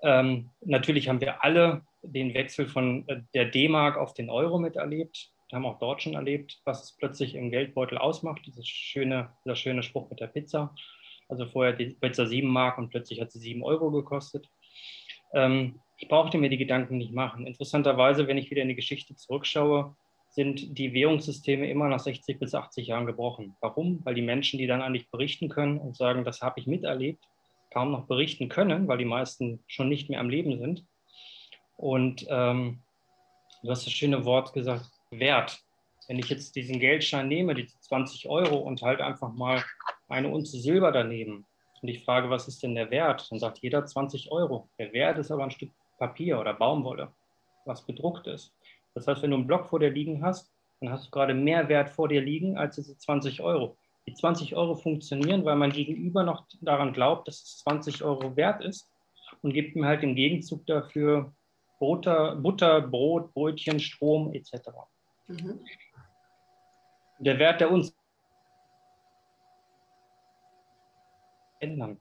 Ähm, 0.02 0.50
natürlich 0.60 1.08
haben 1.08 1.20
wir 1.20 1.44
alle 1.44 1.82
den 2.02 2.32
Wechsel 2.32 2.66
von 2.66 3.06
äh, 3.08 3.22
der 3.34 3.46
D-Mark 3.46 3.96
auf 3.96 4.14
den 4.14 4.30
Euro 4.30 4.58
miterlebt. 4.58 5.30
Wir 5.48 5.56
haben 5.56 5.66
auch 5.66 5.78
dort 5.78 6.02
schon 6.02 6.14
erlebt, 6.14 6.60
was 6.64 6.84
es 6.84 6.96
plötzlich 6.96 7.34
im 7.34 7.50
Geldbeutel 7.50 7.98
ausmacht, 7.98 8.42
dieses 8.46 8.66
schöne, 8.66 9.30
dieser 9.44 9.56
schöne 9.56 9.82
Spruch 9.82 10.08
mit 10.08 10.20
der 10.20 10.28
Pizza. 10.28 10.74
Also 11.28 11.46
vorher 11.46 11.72
die 11.72 11.96
Pizza 12.00 12.26
7 12.26 12.48
Mark 12.48 12.78
und 12.78 12.90
plötzlich 12.90 13.20
hat 13.20 13.30
sie 13.30 13.40
7 13.40 13.62
Euro 13.62 13.90
gekostet. 13.90 14.48
Ähm, 15.34 15.80
ich 15.98 16.08
brauchte 16.08 16.38
mir 16.38 16.48
die 16.48 16.56
Gedanken 16.56 16.96
nicht 16.96 17.12
machen. 17.12 17.46
Interessanterweise, 17.46 18.26
wenn 18.26 18.38
ich 18.38 18.50
wieder 18.50 18.62
in 18.62 18.68
die 18.68 18.74
Geschichte 18.74 19.14
zurückschaue, 19.16 19.94
sind 20.40 20.78
die 20.78 20.94
Währungssysteme 20.94 21.68
immer 21.68 21.88
nach 21.88 22.00
60 22.00 22.38
bis 22.38 22.54
80 22.54 22.86
Jahren 22.86 23.04
gebrochen. 23.04 23.56
Warum? 23.60 24.00
Weil 24.04 24.14
die 24.14 24.22
Menschen, 24.22 24.58
die 24.58 24.66
dann 24.66 24.80
eigentlich 24.80 25.10
berichten 25.10 25.50
können 25.50 25.78
und 25.78 25.98
sagen, 25.98 26.24
das 26.24 26.40
habe 26.40 26.58
ich 26.58 26.66
miterlebt, 26.66 27.22
kaum 27.70 27.92
noch 27.92 28.06
berichten 28.06 28.48
können, 28.48 28.88
weil 28.88 28.96
die 28.96 29.04
meisten 29.04 29.62
schon 29.66 29.90
nicht 29.90 30.08
mehr 30.08 30.18
am 30.18 30.30
Leben 30.30 30.58
sind. 30.58 30.86
Und 31.76 32.26
ähm, 32.30 32.78
du 33.62 33.70
hast 33.70 33.84
das 33.84 33.92
schöne 33.92 34.24
Wort 34.24 34.54
gesagt, 34.54 34.86
Wert. 35.10 35.60
Wenn 36.08 36.18
ich 36.18 36.30
jetzt 36.30 36.56
diesen 36.56 36.80
Geldschein 36.80 37.28
nehme, 37.28 37.54
die 37.54 37.66
20 37.66 38.26
Euro 38.26 38.56
und 38.56 38.80
halt 38.80 39.02
einfach 39.02 39.34
mal 39.34 39.62
eine 40.08 40.30
Unze 40.30 40.58
Silber 40.58 40.90
daneben 40.90 41.44
und 41.82 41.88
ich 41.88 42.02
frage, 42.02 42.30
was 42.30 42.48
ist 42.48 42.62
denn 42.62 42.74
der 42.74 42.90
Wert? 42.90 43.30
Dann 43.30 43.38
sagt 43.38 43.58
jeder 43.58 43.84
20 43.84 44.32
Euro. 44.32 44.70
Der 44.78 44.90
Wert 44.94 45.18
ist 45.18 45.30
aber 45.30 45.44
ein 45.44 45.50
Stück 45.50 45.70
Papier 45.98 46.40
oder 46.40 46.54
Baumwolle. 46.54 47.12
was 47.66 47.84
bedruckt 47.84 48.26
ist. 48.26 48.54
Das 48.94 49.06
heißt, 49.06 49.22
wenn 49.22 49.30
du 49.30 49.36
einen 49.36 49.46
Block 49.46 49.66
vor 49.66 49.78
dir 49.78 49.90
liegen 49.90 50.22
hast, 50.24 50.52
dann 50.80 50.90
hast 50.90 51.06
du 51.06 51.10
gerade 51.10 51.34
mehr 51.34 51.68
Wert 51.68 51.90
vor 51.90 52.08
dir 52.08 52.20
liegen 52.20 52.56
als 52.56 52.76
diese 52.76 52.96
20 52.96 53.40
Euro. 53.42 53.76
Die 54.06 54.14
20 54.14 54.56
Euro 54.56 54.74
funktionieren, 54.74 55.44
weil 55.44 55.56
mein 55.56 55.72
Gegenüber 55.72 56.22
noch 56.24 56.46
daran 56.60 56.92
glaubt, 56.92 57.28
dass 57.28 57.42
es 57.42 57.58
20 57.58 58.02
Euro 58.02 58.36
wert 58.36 58.64
ist 58.64 58.90
und 59.42 59.52
gibt 59.52 59.76
mir 59.76 59.86
halt 59.86 60.02
im 60.02 60.14
Gegenzug 60.14 60.66
dafür 60.66 61.32
Butter, 61.78 62.36
Butter 62.36 62.80
Brot, 62.80 63.32
Brötchen, 63.32 63.78
Strom 63.78 64.32
etc. 64.32 64.52
Mhm. 65.28 65.60
Der 67.18 67.38
Wert, 67.38 67.60
der 67.60 67.70
uns 67.70 67.94
ändern. 71.60 72.00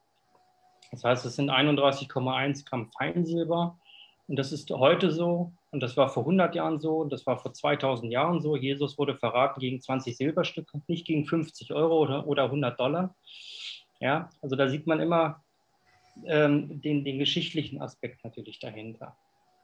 Das 0.91 1.03
heißt, 1.03 1.25
es 1.25 1.35
sind 1.35 1.51
31,1 1.51 2.65
Gramm 2.65 2.89
Feinsilber 2.97 3.77
und 4.27 4.37
das 4.37 4.51
ist 4.51 4.71
heute 4.71 5.11
so 5.11 5.53
und 5.71 5.81
das 5.81 5.95
war 5.97 6.09
vor 6.09 6.23
100 6.23 6.55
Jahren 6.55 6.79
so 6.79 6.97
und 6.97 7.13
das 7.13 7.25
war 7.25 7.37
vor 7.37 7.53
2000 7.53 8.11
Jahren 8.11 8.41
so. 8.41 8.55
Jesus 8.55 8.97
wurde 8.97 9.15
verraten 9.15 9.59
gegen 9.59 9.81
20 9.81 10.17
Silberstücke, 10.17 10.81
nicht 10.87 11.05
gegen 11.05 11.25
50 11.25 11.73
Euro 11.73 11.99
oder, 11.99 12.27
oder 12.27 12.45
100 12.45 12.79
Dollar. 12.79 13.15
Ja, 13.99 14.29
also 14.41 14.55
da 14.55 14.67
sieht 14.69 14.87
man 14.87 14.99
immer 14.99 15.43
ähm, 16.25 16.81
den, 16.81 17.03
den 17.03 17.19
geschichtlichen 17.19 17.81
Aspekt 17.81 18.23
natürlich 18.23 18.59
dahinter. 18.59 19.15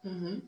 Mhm. 0.04 0.44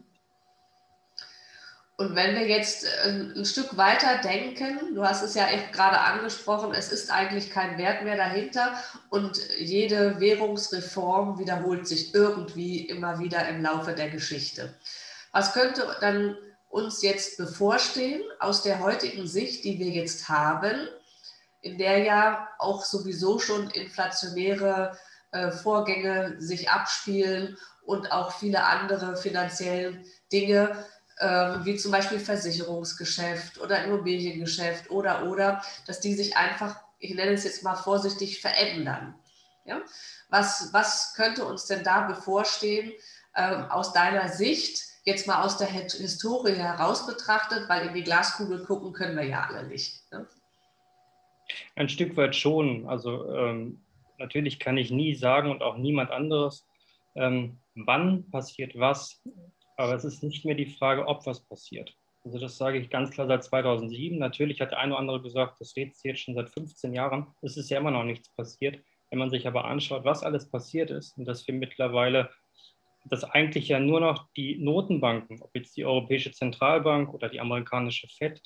Und 2.00 2.16
wenn 2.16 2.36
wir 2.36 2.48
jetzt 2.48 2.86
äh, 2.86 3.10
ein 3.10 3.46
Stück 3.46 3.76
weiter 3.76 4.22
denken, 4.22 4.94
du 4.94 5.04
hast 5.04 5.24
es 5.24 5.34
ja 5.34 5.48
gerade 5.72 6.00
angesprochen, 6.00 6.76
es 6.76 6.92
ist 6.92 7.12
eigentlich 7.12 7.50
kein 7.50 7.80
Wert 7.80 8.04
mehr 8.04 8.18
dahinter 8.18 8.76
und 9.10 9.40
jede 9.58 10.20
Währungsreform 10.20 11.40
wiederholt 11.40 11.88
sich 11.88 12.14
irgendwie 12.14 12.82
immer 12.82 13.20
wieder 13.20 13.50
im 13.50 13.64
Laufe 13.64 13.94
der 13.94 14.12
Geschichte. 14.12 14.76
Was 15.38 15.54
könnte 15.54 15.96
dann 16.02 16.36
uns 16.68 17.04
jetzt 17.04 17.38
bevorstehen 17.38 18.24
aus 18.40 18.64
der 18.64 18.80
heutigen 18.80 19.28
Sicht, 19.28 19.66
die 19.66 19.78
wir 19.78 19.92
jetzt 19.92 20.30
haben, 20.30 20.88
in 21.62 21.78
der 21.78 22.00
ja 22.00 22.48
auch 22.58 22.84
sowieso 22.84 23.38
schon 23.38 23.70
inflationäre 23.70 24.98
äh, 25.32 25.52
Vorgänge 25.52 26.38
sich 26.40 26.72
abspielen 26.72 27.56
und 27.84 28.12
auch 28.12 28.32
viele 28.40 28.64
andere 28.64 29.16
finanzielle 29.16 30.04
Dinge, 30.32 30.84
ähm, 31.20 31.64
wie 31.66 31.76
zum 31.76 31.92
Beispiel 31.92 32.20
Versicherungsgeschäft 32.20 33.60
oder 33.60 33.84
Immobiliengeschäft 33.84 34.90
oder, 34.90 35.28
oder, 35.28 35.62
dass 35.86 36.00
die 36.00 36.16
sich 36.16 36.36
einfach, 36.36 36.82
ich 36.98 37.14
nenne 37.14 37.34
es 37.34 37.44
jetzt 37.44 37.62
mal 37.62 37.76
vorsichtig, 37.76 38.42
verändern. 38.42 39.14
Ja? 39.66 39.84
Was, 40.30 40.70
was 40.72 41.14
könnte 41.14 41.46
uns 41.46 41.66
denn 41.66 41.84
da 41.84 42.08
bevorstehen 42.08 42.92
ähm, 43.36 43.70
aus 43.70 43.94
deiner 43.94 44.30
Sicht, 44.30 44.87
jetzt 45.08 45.26
mal 45.26 45.44
aus 45.44 45.58
der 45.58 45.68
Historie 45.68 46.56
heraus 46.56 47.08
betrachtet, 47.08 47.68
weil 47.68 47.88
in 47.88 47.94
die 47.94 48.04
Glaskugel 48.04 48.64
gucken 48.64 48.94
können 48.94 49.16
wir 49.16 49.26
ja 49.26 49.48
alle 49.50 49.68
nicht. 49.68 50.04
Ne? 50.12 50.28
Ein 51.76 51.90
Stück 51.90 52.16
weit 52.18 52.36
schon. 52.36 52.88
Also 52.88 53.34
ähm, 53.34 53.80
natürlich 54.20 54.60
kann 54.60 54.78
ich 54.78 54.92
nie 54.92 55.16
sagen 55.16 55.50
und 55.50 55.64
auch 55.64 55.78
niemand 55.78 56.12
anderes, 56.12 56.68
ähm, 57.16 57.58
wann 57.74 58.30
passiert 58.30 58.78
was 58.78 59.22
aber 59.78 59.94
es 59.94 60.04
ist 60.04 60.24
nicht 60.24 60.44
mehr 60.44 60.56
die 60.56 60.66
Frage, 60.66 61.08
ob 61.08 61.26
was 61.26 61.40
passiert. 61.40 61.96
Also 62.26 62.40
das 62.40 62.58
sage 62.58 62.80
ich 62.80 62.90
ganz 62.90 63.12
klar 63.12 63.28
seit 63.28 63.44
2007. 63.44 64.18
Natürlich 64.18 64.60
hat 64.60 64.72
der 64.72 64.80
eine 64.80 64.94
oder 64.94 65.00
andere 65.00 65.22
gesagt, 65.22 65.62
das 65.62 65.76
redet 65.76 65.96
jetzt 66.04 66.22
schon 66.22 66.34
seit 66.34 66.50
15 66.50 66.94
Jahren. 66.94 67.28
Es 67.42 67.56
ist 67.56 67.70
ja 67.70 67.78
immer 67.78 67.92
noch 67.92 68.04
nichts 68.04 68.30
passiert. 68.36 68.84
Wenn 69.10 69.20
man 69.20 69.30
sich 69.30 69.48
aber 69.48 69.66
anschaut, 69.66 70.04
was 70.04 70.24
alles 70.24 70.50
passiert 70.50 70.90
ist 70.90 71.18
und 71.18 71.26
dass 71.26 71.48
wir 71.48 71.54
mittlerweile, 71.54 72.30
dass 73.10 73.24
eigentlich 73.24 73.68
ja 73.68 73.80
nur 73.80 74.00
noch 74.00 74.28
die 74.36 74.58
Notenbanken, 74.58 75.42
ob 75.42 75.56
jetzt 75.56 75.78
die 75.78 75.86
Europäische 75.86 76.32
Zentralbank 76.32 77.14
oder 77.14 77.30
die 77.30 77.40
amerikanische 77.40 78.08
FED, 78.08 78.42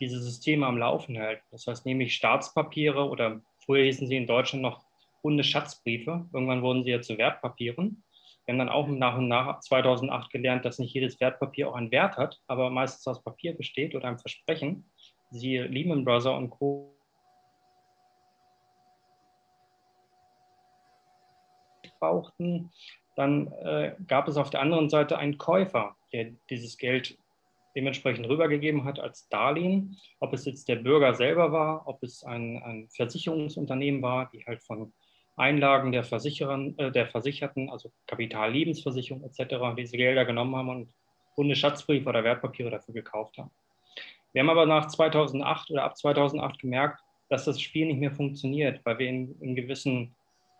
diese 0.00 0.20
Systeme 0.20 0.66
am 0.66 0.78
Laufen 0.78 1.16
hält. 1.16 1.40
Das 1.50 1.66
heißt 1.66 1.86
nämlich 1.86 2.14
Staatspapiere 2.14 3.08
oder 3.08 3.40
früher 3.64 3.84
hießen 3.84 4.06
sie 4.06 4.16
in 4.16 4.26
Deutschland 4.26 4.62
noch 4.62 4.84
Bundesschatzbriefe. 5.22 6.28
Irgendwann 6.32 6.62
wurden 6.62 6.84
sie 6.84 6.90
ja 6.90 7.00
zu 7.00 7.16
Wertpapieren. 7.16 8.02
Wir 8.44 8.52
haben 8.52 8.58
dann 8.58 8.68
auch 8.68 8.86
nach 8.86 9.16
und 9.16 9.28
nach 9.28 9.58
2008 9.60 10.30
gelernt, 10.30 10.64
dass 10.64 10.78
nicht 10.78 10.94
jedes 10.94 11.18
Wertpapier 11.20 11.68
auch 11.68 11.74
einen 11.74 11.90
Wert 11.90 12.16
hat, 12.16 12.40
aber 12.46 12.70
meistens 12.70 13.06
aus 13.08 13.24
Papier 13.24 13.56
besteht 13.56 13.94
oder 13.94 14.06
einem 14.06 14.18
Versprechen. 14.18 14.84
Siehe 15.30 15.66
Lehman 15.66 16.04
Brothers 16.04 16.26
und 16.26 16.50
Co. 16.50 16.92
brauchten, 21.98 22.70
dann 23.16 23.50
äh, 23.64 23.94
gab 24.06 24.28
es 24.28 24.36
auf 24.36 24.50
der 24.50 24.60
anderen 24.60 24.88
Seite 24.88 25.18
einen 25.18 25.38
Käufer, 25.38 25.96
der 26.12 26.32
dieses 26.50 26.76
Geld 26.76 27.18
dementsprechend 27.74 28.28
rübergegeben 28.28 28.84
hat 28.84 29.00
als 29.00 29.28
Darlehen. 29.28 29.96
Ob 30.20 30.32
es 30.32 30.44
jetzt 30.44 30.68
der 30.68 30.76
Bürger 30.76 31.14
selber 31.14 31.52
war, 31.52 31.86
ob 31.86 32.02
es 32.02 32.24
ein, 32.24 32.62
ein 32.62 32.88
Versicherungsunternehmen 32.94 34.02
war, 34.02 34.30
die 34.32 34.44
halt 34.46 34.62
von 34.62 34.92
Einlagen 35.36 35.92
der, 35.92 36.04
Versicherern, 36.04 36.76
äh, 36.78 36.90
der 36.90 37.06
Versicherten, 37.06 37.70
also 37.70 37.92
Kapital, 38.06 38.52
Lebensversicherung 38.52 39.24
etc., 39.24 39.56
diese 39.76 39.96
Gelder 39.96 40.24
genommen 40.24 40.56
haben 40.56 40.68
und 40.70 40.94
Bundesschatzbriefe 41.36 42.08
oder 42.08 42.24
Wertpapiere 42.24 42.70
dafür 42.70 42.94
gekauft 42.94 43.36
haben. 43.36 43.50
Wir 44.32 44.40
haben 44.40 44.50
aber 44.50 44.66
nach 44.66 44.88
2008 44.88 45.70
oder 45.70 45.84
ab 45.84 45.96
2008 45.96 46.58
gemerkt, 46.58 47.00
dass 47.28 47.44
das 47.44 47.60
Spiel 47.60 47.86
nicht 47.86 48.00
mehr 48.00 48.12
funktioniert, 48.12 48.80
weil 48.84 48.98
wir 48.98 49.08
in, 49.08 49.38
in 49.40 49.54
gewissen 49.54 50.15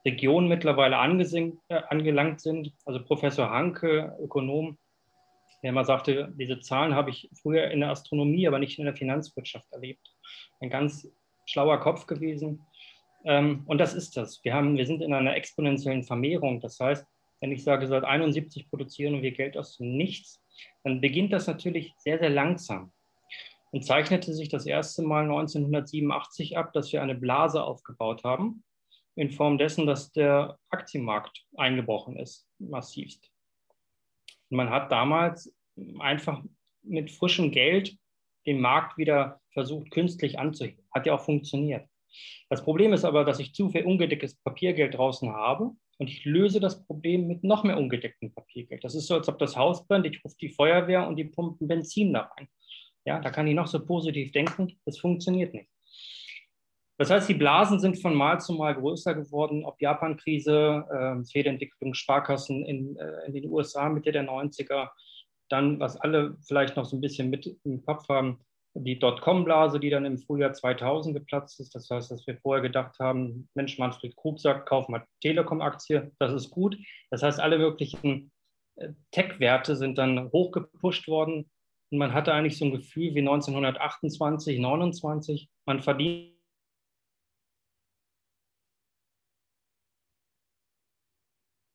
Regionen 0.07 0.49
mittlerweile 0.49 0.97
äh, 0.97 1.75
angelangt 1.89 2.41
sind. 2.41 2.73
Also 2.85 3.05
Professor 3.05 3.51
Hanke, 3.51 4.17
Ökonom, 4.23 4.79
der 5.63 5.71
immer 5.71 5.85
sagte, 5.85 6.33
diese 6.39 6.61
Zahlen 6.61 6.95
habe 6.95 7.11
ich 7.11 7.29
früher 7.43 7.71
in 7.71 7.81
der 7.81 7.91
Astronomie, 7.91 8.47
aber 8.47 8.59
nicht 8.59 8.79
in 8.79 8.85
der 8.85 8.97
Finanzwirtschaft 8.97 9.71
erlebt. 9.73 10.15
Ein 10.61 10.71
ganz 10.71 11.09
schlauer 11.45 11.81
Kopf 11.81 12.07
gewesen. 12.07 12.65
Ähm, 13.25 13.65
und 13.67 13.79
das 13.79 13.95
ist 13.95 14.17
das. 14.17 14.43
Wir, 14.45 14.55
haben, 14.55 14.77
wir 14.77 14.87
sind 14.87 15.03
in 15.03 15.13
einer 15.13 15.35
exponentiellen 15.35 16.05
Vermehrung. 16.05 16.61
Das 16.61 16.79
heißt, 16.79 17.05
wenn 17.41 17.53
ich 17.53 17.65
sage, 17.65 17.87
seit 17.89 18.05
71 18.05 18.71
produzieren 18.71 19.21
wir 19.21 19.33
Geld 19.33 19.57
aus 19.57 19.77
dem 19.77 19.97
Nichts, 19.97 20.41
dann 20.85 21.01
beginnt 21.01 21.33
das 21.33 21.47
natürlich 21.47 21.93
sehr, 21.99 22.19
sehr 22.19 22.31
langsam 22.31 22.93
und 23.73 23.85
zeichnete 23.85 24.33
sich 24.33 24.49
das 24.49 24.67
erste 24.67 25.03
Mal 25.03 25.25
1987 25.25 26.57
ab, 26.57 26.73
dass 26.73 26.93
wir 26.93 27.03
eine 27.03 27.15
Blase 27.15 27.63
aufgebaut 27.63 28.25
haben, 28.25 28.63
in 29.17 29.31
Form 29.31 29.59
dessen, 29.59 29.87
dass 29.87 30.13
der 30.13 30.59
Aktienmarkt 30.69 31.45
eingebrochen 31.57 32.17
ist, 32.17 32.47
massivst. 32.59 33.31
Man 34.51 34.71
hat 34.71 34.93
damals 34.93 35.53
einfach 35.99 36.43
mit 36.83 37.11
frischem 37.11 37.51
Geld 37.51 37.97
den 38.47 38.61
Markt 38.61 38.97
wieder 38.97 39.41
versucht, 39.51 39.91
künstlich 39.91 40.39
anzuheben. 40.39 40.85
Hat 40.95 41.07
ja 41.07 41.15
auch 41.15 41.25
funktioniert. 41.25 41.89
Das 42.49 42.63
Problem 42.63 42.93
ist 42.93 43.05
aber, 43.05 43.25
dass 43.25 43.41
ich 43.41 43.55
zu 43.55 43.71
viel 43.71 43.85
ungedecktes 43.85 44.37
Papiergeld 44.37 44.95
draußen 44.95 45.33
habe 45.33 45.73
und 45.99 46.09
ich 46.09 46.25
löse 46.25 46.61
das 46.61 46.85
Problem 46.85 47.27
mit 47.27 47.43
noch 47.43 47.65
mehr 47.65 47.79
ungedecktem 47.79 48.33
Papiergeld. 48.33 48.85
Das 48.85 48.95
ist 48.95 49.07
so, 49.07 49.15
als 49.15 49.29
ob 49.29 49.39
das 49.39 49.57
Haus 49.57 49.87
brennt, 49.87 50.07
ich 50.07 50.23
rufe 50.25 50.37
die 50.41 50.51
Feuerwehr 50.51 51.09
und 51.09 51.17
die 51.17 51.25
pumpen 51.25 51.67
Benzin 51.67 52.13
da 52.13 52.31
rein. 52.37 52.49
Ja, 53.05 53.21
da 53.21 53.31
kann 53.31 53.47
ich 53.47 53.55
noch 53.55 53.67
so 53.67 53.85
positiv 53.85 54.33
denken, 54.33 54.79
das 54.85 54.99
funktioniert 54.99 55.55
nicht. 55.55 55.71
Das 56.99 57.11
heißt, 57.11 57.29
die 57.29 57.35
Blasen 57.35 57.79
sind 57.79 58.00
von 58.00 58.15
Mal 58.15 58.41
zu 58.41 58.55
Mal 58.55 58.75
größer 58.75 59.15
geworden, 59.15 59.65
ob 59.65 59.81
Japan-Krise, 59.81 60.85
äh, 60.91 61.25
Fehlentwicklung, 61.25 61.93
Sparkassen 61.95 62.65
in, 62.65 62.97
äh, 62.97 63.26
in 63.26 63.35
den 63.35 63.50
USA 63.50 63.88
Mitte 63.88 64.12
der 64.12 64.25
90er, 64.25 64.88
dann, 65.49 65.79
was 65.79 65.97
alle 66.00 66.37
vielleicht 66.47 66.76
noch 66.76 66.87
so 66.87 66.97
ein 66.97 67.00
bisschen 67.00 67.29
mit 67.31 67.47
im 67.65 67.85
Kopf 67.85 68.09
haben, 68.09 68.41
die 68.75 68.99
Dotcom-Blase, 68.99 69.81
die 69.81 69.91
dann 69.91 70.05
im 70.05 70.19
Frühjahr 70.19 70.53
2000 70.53 71.15
geplatzt 71.15 71.61
ist. 71.61 71.75
Das 71.75 71.88
heißt, 71.88 72.11
dass 72.11 72.26
wir 72.26 72.37
vorher 72.38 72.62
gedacht 72.62 72.99
haben, 72.99 73.49
Mensch, 73.55 73.79
Manfred 73.79 74.17
Krug 74.17 74.38
sagt, 74.38 74.69
kauf 74.69 74.88
mal 74.88 75.05
Telekom-Aktie, 75.23 76.12
das 76.19 76.33
ist 76.33 76.50
gut. 76.50 76.76
Das 77.11 77.23
heißt, 77.23 77.41
alle 77.41 77.59
wirklichen 77.59 78.33
äh, 78.76 78.91
Tech-Werte 79.12 79.76
sind 79.76 79.99
dann 79.99 80.31
hochgepusht 80.33 81.09
worden. 81.09 81.50
Und 81.91 81.99
man 81.99 82.12
hatte 82.12 82.33
eigentlich 82.33 82.59
so 82.59 82.65
ein 82.65 82.73
Gefühl 82.73 83.15
wie 83.15 83.21
1928, 83.21 84.59
29, 84.59 85.49
man 85.67 85.81
verdient 85.81 86.36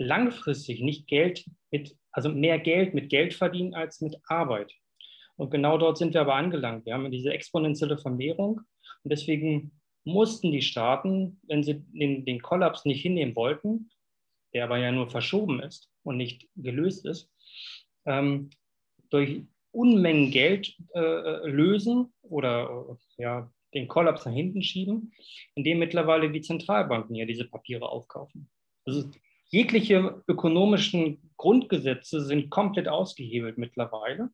langfristig 0.02 0.82
nicht 0.82 1.08
Geld 1.08 1.46
mit, 1.72 1.96
also 2.12 2.30
mehr 2.30 2.60
Geld 2.60 2.94
mit 2.94 3.10
Geld 3.10 3.34
verdienen 3.34 3.74
als 3.74 4.02
mit 4.02 4.18
Arbeit. 4.28 4.74
Und 5.38 5.50
genau 5.50 5.78
dort 5.78 5.98
sind 5.98 6.14
wir 6.14 6.22
aber 6.22 6.36
angelangt. 6.36 6.86
Wir 6.86 6.94
haben 6.94 7.10
diese 7.12 7.34
exponentielle 7.34 7.98
Vermehrung 7.98 8.62
und 9.04 9.12
deswegen 9.12 9.72
mussten 10.04 10.52
die 10.52 10.62
Staaten, 10.62 11.40
wenn 11.48 11.64
sie 11.64 11.84
den, 11.94 12.26
den 12.26 12.42
Kollaps 12.42 12.86
nicht 12.86 13.02
hinnehmen 13.02 13.36
wollten, 13.36 13.90
der 14.54 14.66
aber 14.66 14.78
ja 14.78 14.92
nur 14.92 15.10
verschoben 15.10 15.62
ist 15.62 15.90
und 16.04 16.18
nicht 16.18 16.48
gelöst 16.56 17.06
ist, 17.06 17.32
ähm, 18.06 18.50
durch 19.10 19.44
Unmengen 19.72 20.32
Geld 20.32 20.76
äh, 20.94 21.48
lösen 21.48 22.14
oder 22.24 22.98
äh, 23.18 23.22
ja, 23.24 23.52
den 23.74 23.88
Kollaps 23.88 24.26
nach 24.26 24.34
hinten 24.34 24.64
schieben, 24.64 25.14
indem 25.56 25.80
mittlerweile 25.80 26.30
die 26.30 26.42
Zentralbanken 26.42 27.16
ja 27.16 27.26
diese 27.26 27.48
Papiere 27.48 27.88
aufkaufen. 27.88 28.50
Also 28.86 29.10
jegliche 29.52 30.24
ökonomischen 30.28 31.32
Grundgesetze 31.38 32.24
sind 32.26 32.50
komplett 32.50 32.88
ausgehebelt 32.88 33.58
mittlerweile. 33.58 34.30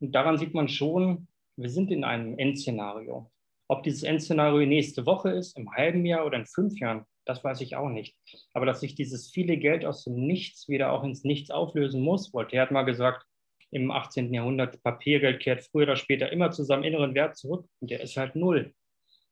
Und 0.00 0.12
daran 0.12 0.38
sieht 0.38 0.54
man 0.54 0.68
schon, 0.68 1.28
wir 1.56 1.70
sind 1.70 1.90
in 1.90 2.04
einem 2.04 2.38
Endszenario. 2.38 3.30
Ob 3.68 3.82
dieses 3.82 4.02
Endszenario 4.02 4.66
nächste 4.66 5.06
Woche 5.06 5.30
ist, 5.30 5.56
im 5.56 5.72
halben 5.72 6.04
Jahr 6.04 6.26
oder 6.26 6.38
in 6.38 6.46
fünf 6.46 6.78
Jahren, 6.78 7.06
das 7.24 7.42
weiß 7.42 7.60
ich 7.60 7.76
auch 7.76 7.88
nicht. 7.88 8.16
Aber 8.52 8.66
dass 8.66 8.80
sich 8.80 8.94
dieses 8.94 9.30
viele 9.30 9.56
Geld 9.56 9.84
aus 9.84 10.04
dem 10.04 10.14
Nichts 10.26 10.68
wieder 10.68 10.92
auch 10.92 11.04
ins 11.04 11.24
Nichts 11.24 11.50
auflösen 11.50 12.02
muss, 12.02 12.32
Voltaire 12.34 12.62
hat 12.62 12.70
mal 12.70 12.82
gesagt, 12.82 13.26
im 13.70 13.90
18. 13.90 14.34
Jahrhundert, 14.34 14.82
Papiergeld 14.82 15.40
kehrt 15.40 15.62
früher 15.62 15.84
oder 15.84 15.96
später 15.96 16.30
immer 16.30 16.50
zu 16.50 16.62
seinem 16.62 16.82
inneren 16.82 17.14
Wert 17.14 17.38
zurück 17.38 17.66
und 17.80 17.90
der 17.90 18.02
ist 18.02 18.16
halt 18.18 18.36
null. 18.36 18.74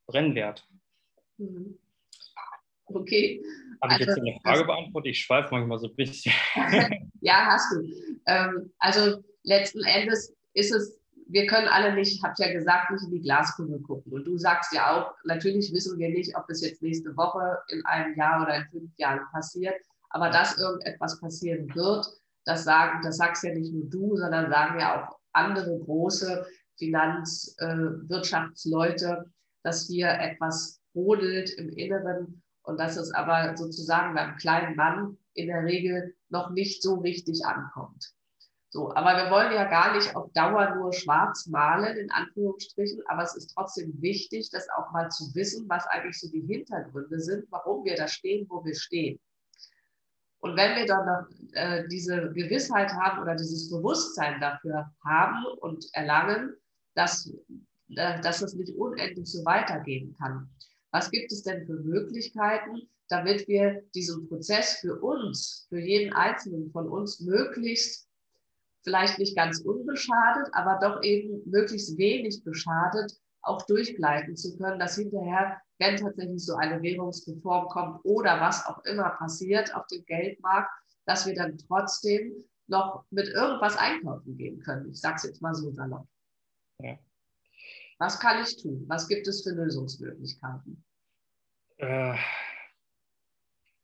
Brennwert. 0.06 0.66
Mhm. 1.36 1.78
Okay. 2.94 3.42
Habe 3.82 3.94
ich 3.94 4.00
also, 4.00 4.11
jetzt 4.11 4.18
eine 4.18 4.38
Frage 4.42 4.64
beantwortet? 4.64 5.12
Ich 5.12 5.20
schweife 5.20 5.49
manchmal 5.52 5.78
so 5.78 5.88
ein 5.88 5.97
bisschen. 5.97 6.32
ja, 7.20 7.47
hast 7.47 7.73
du. 7.73 7.82
Ähm, 8.26 8.73
also 8.78 9.23
letzten 9.42 9.82
Endes 9.85 10.35
ist 10.52 10.73
es 10.73 11.00
wir 11.30 11.47
können 11.47 11.68
alle 11.68 11.94
nicht, 11.94 12.16
ich 12.16 12.23
habe 12.23 12.35
ja 12.38 12.52
gesagt, 12.52 12.90
nicht 12.90 13.04
in 13.04 13.12
die 13.12 13.23
Glaskugel 13.23 13.80
gucken. 13.82 14.12
Und 14.12 14.25
du 14.25 14.37
sagst 14.37 14.73
ja 14.73 14.90
auch, 14.90 15.14
natürlich 15.25 15.73
wissen 15.73 15.97
wir 15.99 16.09
nicht, 16.09 16.37
ob 16.37 16.47
es 16.49 16.61
jetzt 16.61 16.82
nächste 16.82 17.16
Woche, 17.16 17.56
in 17.68 17.87
einem 17.87 18.16
Jahr 18.16 18.42
oder 18.42 18.56
in 18.56 18.66
fünf 18.70 18.90
Jahren 18.99 19.20
passiert. 19.32 19.76
Aber 20.11 20.30
dass 20.30 20.59
irgendetwas 20.59 21.20
passieren 21.20 21.73
wird, 21.75 22.06
das 22.44 22.64
sagen, 22.64 23.00
das 23.02 23.18
sagst 23.18 23.44
ja 23.44 23.54
nicht 23.54 23.73
nur 23.73 23.88
du, 23.88 24.16
sondern 24.16 24.50
sagen 24.50 24.80
ja 24.80 25.04
auch 25.04 25.20
andere 25.32 25.78
große 25.78 26.44
Finanzwirtschaftsleute, 26.78 29.06
äh, 29.06 29.23
dass 29.62 29.87
hier 29.87 30.09
etwas 30.09 30.80
brodelt 30.92 31.50
im 31.50 31.68
Inneren 31.68 32.39
und 32.62 32.79
dass 32.79 32.97
es 32.97 33.12
aber 33.12 33.57
sozusagen 33.57 34.14
beim 34.14 34.37
kleinen 34.37 34.76
Mann 34.76 35.17
in 35.35 35.49
der 35.49 35.64
Regel 35.64 36.14
noch 36.29 36.50
nicht 36.50 36.83
so 36.83 36.97
richtig 36.97 37.45
ankommt. 37.45 38.12
So, 38.73 38.95
aber 38.95 39.17
wir 39.17 39.31
wollen 39.33 39.52
ja 39.52 39.64
gar 39.64 39.97
nicht 39.97 40.14
auf 40.14 40.33
Dauer 40.33 40.76
nur 40.76 40.93
schwarz 40.93 41.47
malen, 41.49 41.97
in 41.97 42.11
Anführungsstrichen, 42.12 43.02
aber 43.09 43.25
es 43.25 43.35
ist 43.35 43.52
trotzdem 43.52 44.00
wichtig, 44.00 44.49
das 44.50 44.69
auch 44.76 44.93
mal 44.93 45.09
zu 45.11 45.35
wissen, 45.35 45.69
was 45.69 45.87
eigentlich 45.88 46.21
so 46.21 46.31
die 46.31 46.43
Hintergründe 46.43 47.19
sind, 47.19 47.47
warum 47.50 47.85
wir 47.85 47.97
da 47.97 48.07
stehen, 48.07 48.47
wo 48.49 48.64
wir 48.64 48.76
stehen. 48.76 49.19
Und 50.38 50.57
wenn 50.57 50.76
wir 50.76 50.87
dann 50.87 51.05
noch 51.05 51.26
äh, 51.52 51.87
diese 51.88 52.33
Gewissheit 52.33 52.93
haben 52.93 53.21
oder 53.21 53.35
dieses 53.35 53.71
Bewusstsein 53.71 54.40
dafür 54.40 54.90
haben 55.05 55.45
und 55.61 55.85
erlangen, 55.93 56.55
dass, 56.95 57.29
äh, 57.97 58.21
dass 58.21 58.40
es 58.40 58.55
nicht 58.55 58.75
unendlich 58.76 59.31
so 59.31 59.45
weitergehen 59.45 60.17
kann, 60.19 60.49
was 60.90 61.11
gibt 61.11 61.32
es 61.32 61.42
denn 61.42 61.66
für 61.66 61.75
Möglichkeiten, 61.75 62.88
damit 63.09 63.47
wir 63.49 63.82
diesen 63.94 64.28
Prozess 64.28 64.78
für 64.80 65.00
uns, 65.00 65.66
für 65.68 65.80
jeden 65.80 66.12
Einzelnen 66.12 66.70
von 66.70 66.88
uns 66.88 67.20
möglichst 67.20 68.09
vielleicht 68.82 69.18
nicht 69.18 69.37
ganz 69.37 69.61
unbeschadet, 69.61 70.49
aber 70.52 70.78
doch 70.80 71.02
eben 71.02 71.42
möglichst 71.44 71.99
wenig 71.99 72.42
beschadet, 72.44 73.12
auch 73.42 73.62
durchgleiten 73.66 74.37
zu 74.37 74.56
können, 74.56 74.78
dass 74.78 74.97
hinterher, 74.97 75.61
wenn 75.78 75.97
tatsächlich 75.97 76.44
so 76.44 76.56
eine 76.56 76.80
Währungsreform 76.82 77.68
kommt 77.68 78.04
oder 78.04 78.40
was 78.40 78.66
auch 78.66 78.85
immer 78.85 79.11
passiert 79.11 79.75
auf 79.75 79.87
dem 79.88 80.04
Geldmarkt, 80.04 80.70
dass 81.06 81.26
wir 81.26 81.35
dann 81.35 81.59
trotzdem 81.59 82.44
noch 82.66 83.04
mit 83.11 83.28
irgendwas 83.28 83.76
einkaufen 83.76 84.37
gehen 84.37 84.61
können. 84.61 84.90
Ich 84.90 85.00
sage 85.00 85.16
es 85.16 85.25
jetzt 85.25 85.42
mal 85.42 85.54
so 85.54 85.73
salopp. 85.73 86.06
Ja. 86.78 86.97
Was 88.00 88.19
kann 88.19 88.42
ich 88.42 88.57
tun? 88.57 88.85
Was 88.88 89.07
gibt 89.09 89.28
es 89.28 89.42
für 89.42 89.50
Lösungsmöglichkeiten? 89.50 90.83
Äh, 91.76 92.16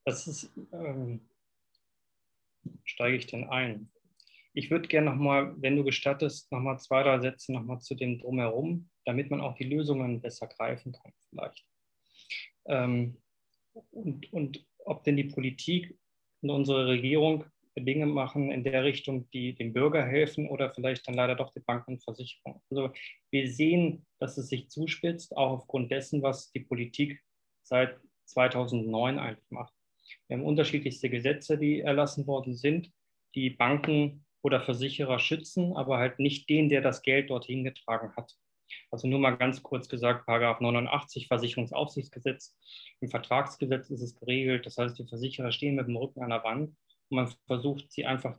das 0.07 0.27
ist, 0.27 0.51
ähm, 0.73 1.29
steige 2.85 3.19
ich 3.19 3.27
denn 3.27 3.45
ein? 3.45 3.93
Ich 4.55 4.71
würde 4.71 4.89
gerne 4.89 5.11
nochmal, 5.11 5.55
wenn 5.61 5.77
du 5.77 5.85
gestattest, 5.85 6.51
nochmal 6.51 6.79
zwei, 6.79 7.03
drei 7.03 7.21
Sätze 7.21 7.53
nochmal 7.53 7.81
zu 7.81 7.95
dem 7.95 8.19
Drumherum, 8.19 8.89
damit 9.05 9.31
man 9.31 9.43
auch 9.43 9.55
die 9.55 9.65
Lösungen 9.65 10.23
besser 10.23 10.47
greifen 10.47 10.93
kann 10.93 11.13
vielleicht. 11.29 11.67
Ähm, 12.65 13.21
und, 13.91 14.33
und 14.33 14.67
ob 14.79 15.05
denn 15.05 15.19
die 15.19 15.25
Politik 15.25 15.95
und 16.41 16.49
unsere 16.49 16.87
Regierung 16.87 17.45
Dinge 17.79 18.07
machen 18.07 18.51
in 18.51 18.65
der 18.65 18.85
Richtung, 18.85 19.29
die 19.31 19.55
dem 19.55 19.73
Bürger 19.73 20.05
helfen 20.05 20.49
oder 20.49 20.73
vielleicht 20.73 21.07
dann 21.07 21.15
leider 21.15 21.35
doch 21.35 21.53
die 21.53 21.61
Banken 21.61 21.93
und 21.93 22.05
Versicherungen. 22.05 22.61
Also 22.71 22.93
wir 23.37 23.51
sehen, 23.51 24.07
dass 24.19 24.39
es 24.39 24.49
sich 24.49 24.71
zuspitzt, 24.71 25.37
auch 25.37 25.51
aufgrund 25.51 25.91
dessen, 25.91 26.23
was 26.23 26.51
die 26.53 26.61
Politik 26.61 27.23
seit 27.63 28.01
2009 28.25 29.19
eigentlich 29.19 29.51
macht. 29.51 29.75
Wir 30.27 30.39
haben 30.39 30.45
unterschiedlichste 30.45 31.11
Gesetze, 31.11 31.59
die 31.59 31.81
erlassen 31.81 32.27
worden 32.27 32.55
sind, 32.55 32.91
die 33.35 33.51
Banken 33.51 34.25
oder 34.43 34.63
Versicherer 34.63 35.19
schützen, 35.19 35.77
aber 35.77 35.99
halt 35.99 36.19
nicht 36.19 36.49
den, 36.49 36.71
der 36.71 36.81
das 36.81 37.03
Geld 37.03 37.29
dorthin 37.29 37.63
getragen 37.65 38.15
hat. 38.17 38.35
Also 38.91 39.07
nur 39.07 39.19
mal 39.19 39.37
ganz 39.37 39.63
kurz 39.63 39.89
gesagt, 39.89 40.25
Paragraph 40.25 40.61
89 40.61 41.29
Versicherungsaufsichtsgesetz. 41.29 42.57
Im 43.01 43.11
Vertragsgesetz 43.11 43.91
ist 43.91 44.01
es 44.01 44.15
geregelt. 44.15 44.65
Das 44.65 44.79
heißt, 44.79 44.99
die 44.99 45.07
Versicherer 45.07 45.53
stehen 45.53 45.75
mit 45.75 45.89
dem 45.89 45.97
Rücken 45.97 46.23
an 46.23 46.31
der 46.31 46.43
Wand 46.43 46.71
und 47.11 47.17
man 47.17 47.33
versucht, 47.47 47.93
sie 47.93 48.07
einfach 48.07 48.39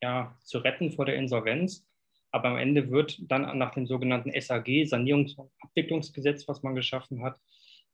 ja, 0.00 0.36
zu 0.44 0.58
retten 0.58 0.92
vor 0.92 1.06
der 1.06 1.16
Insolvenz. 1.16 1.86
Aber 2.32 2.48
am 2.48 2.56
Ende 2.56 2.90
wird 2.90 3.18
dann 3.30 3.58
nach 3.58 3.72
dem 3.74 3.86
sogenannten 3.86 4.32
SAG, 4.40 4.66
Sanierungs- 4.84 5.36
und 5.36 5.50
Abwicklungsgesetz, 5.60 6.48
was 6.48 6.62
man 6.62 6.74
geschaffen 6.74 7.22
hat, 7.22 7.38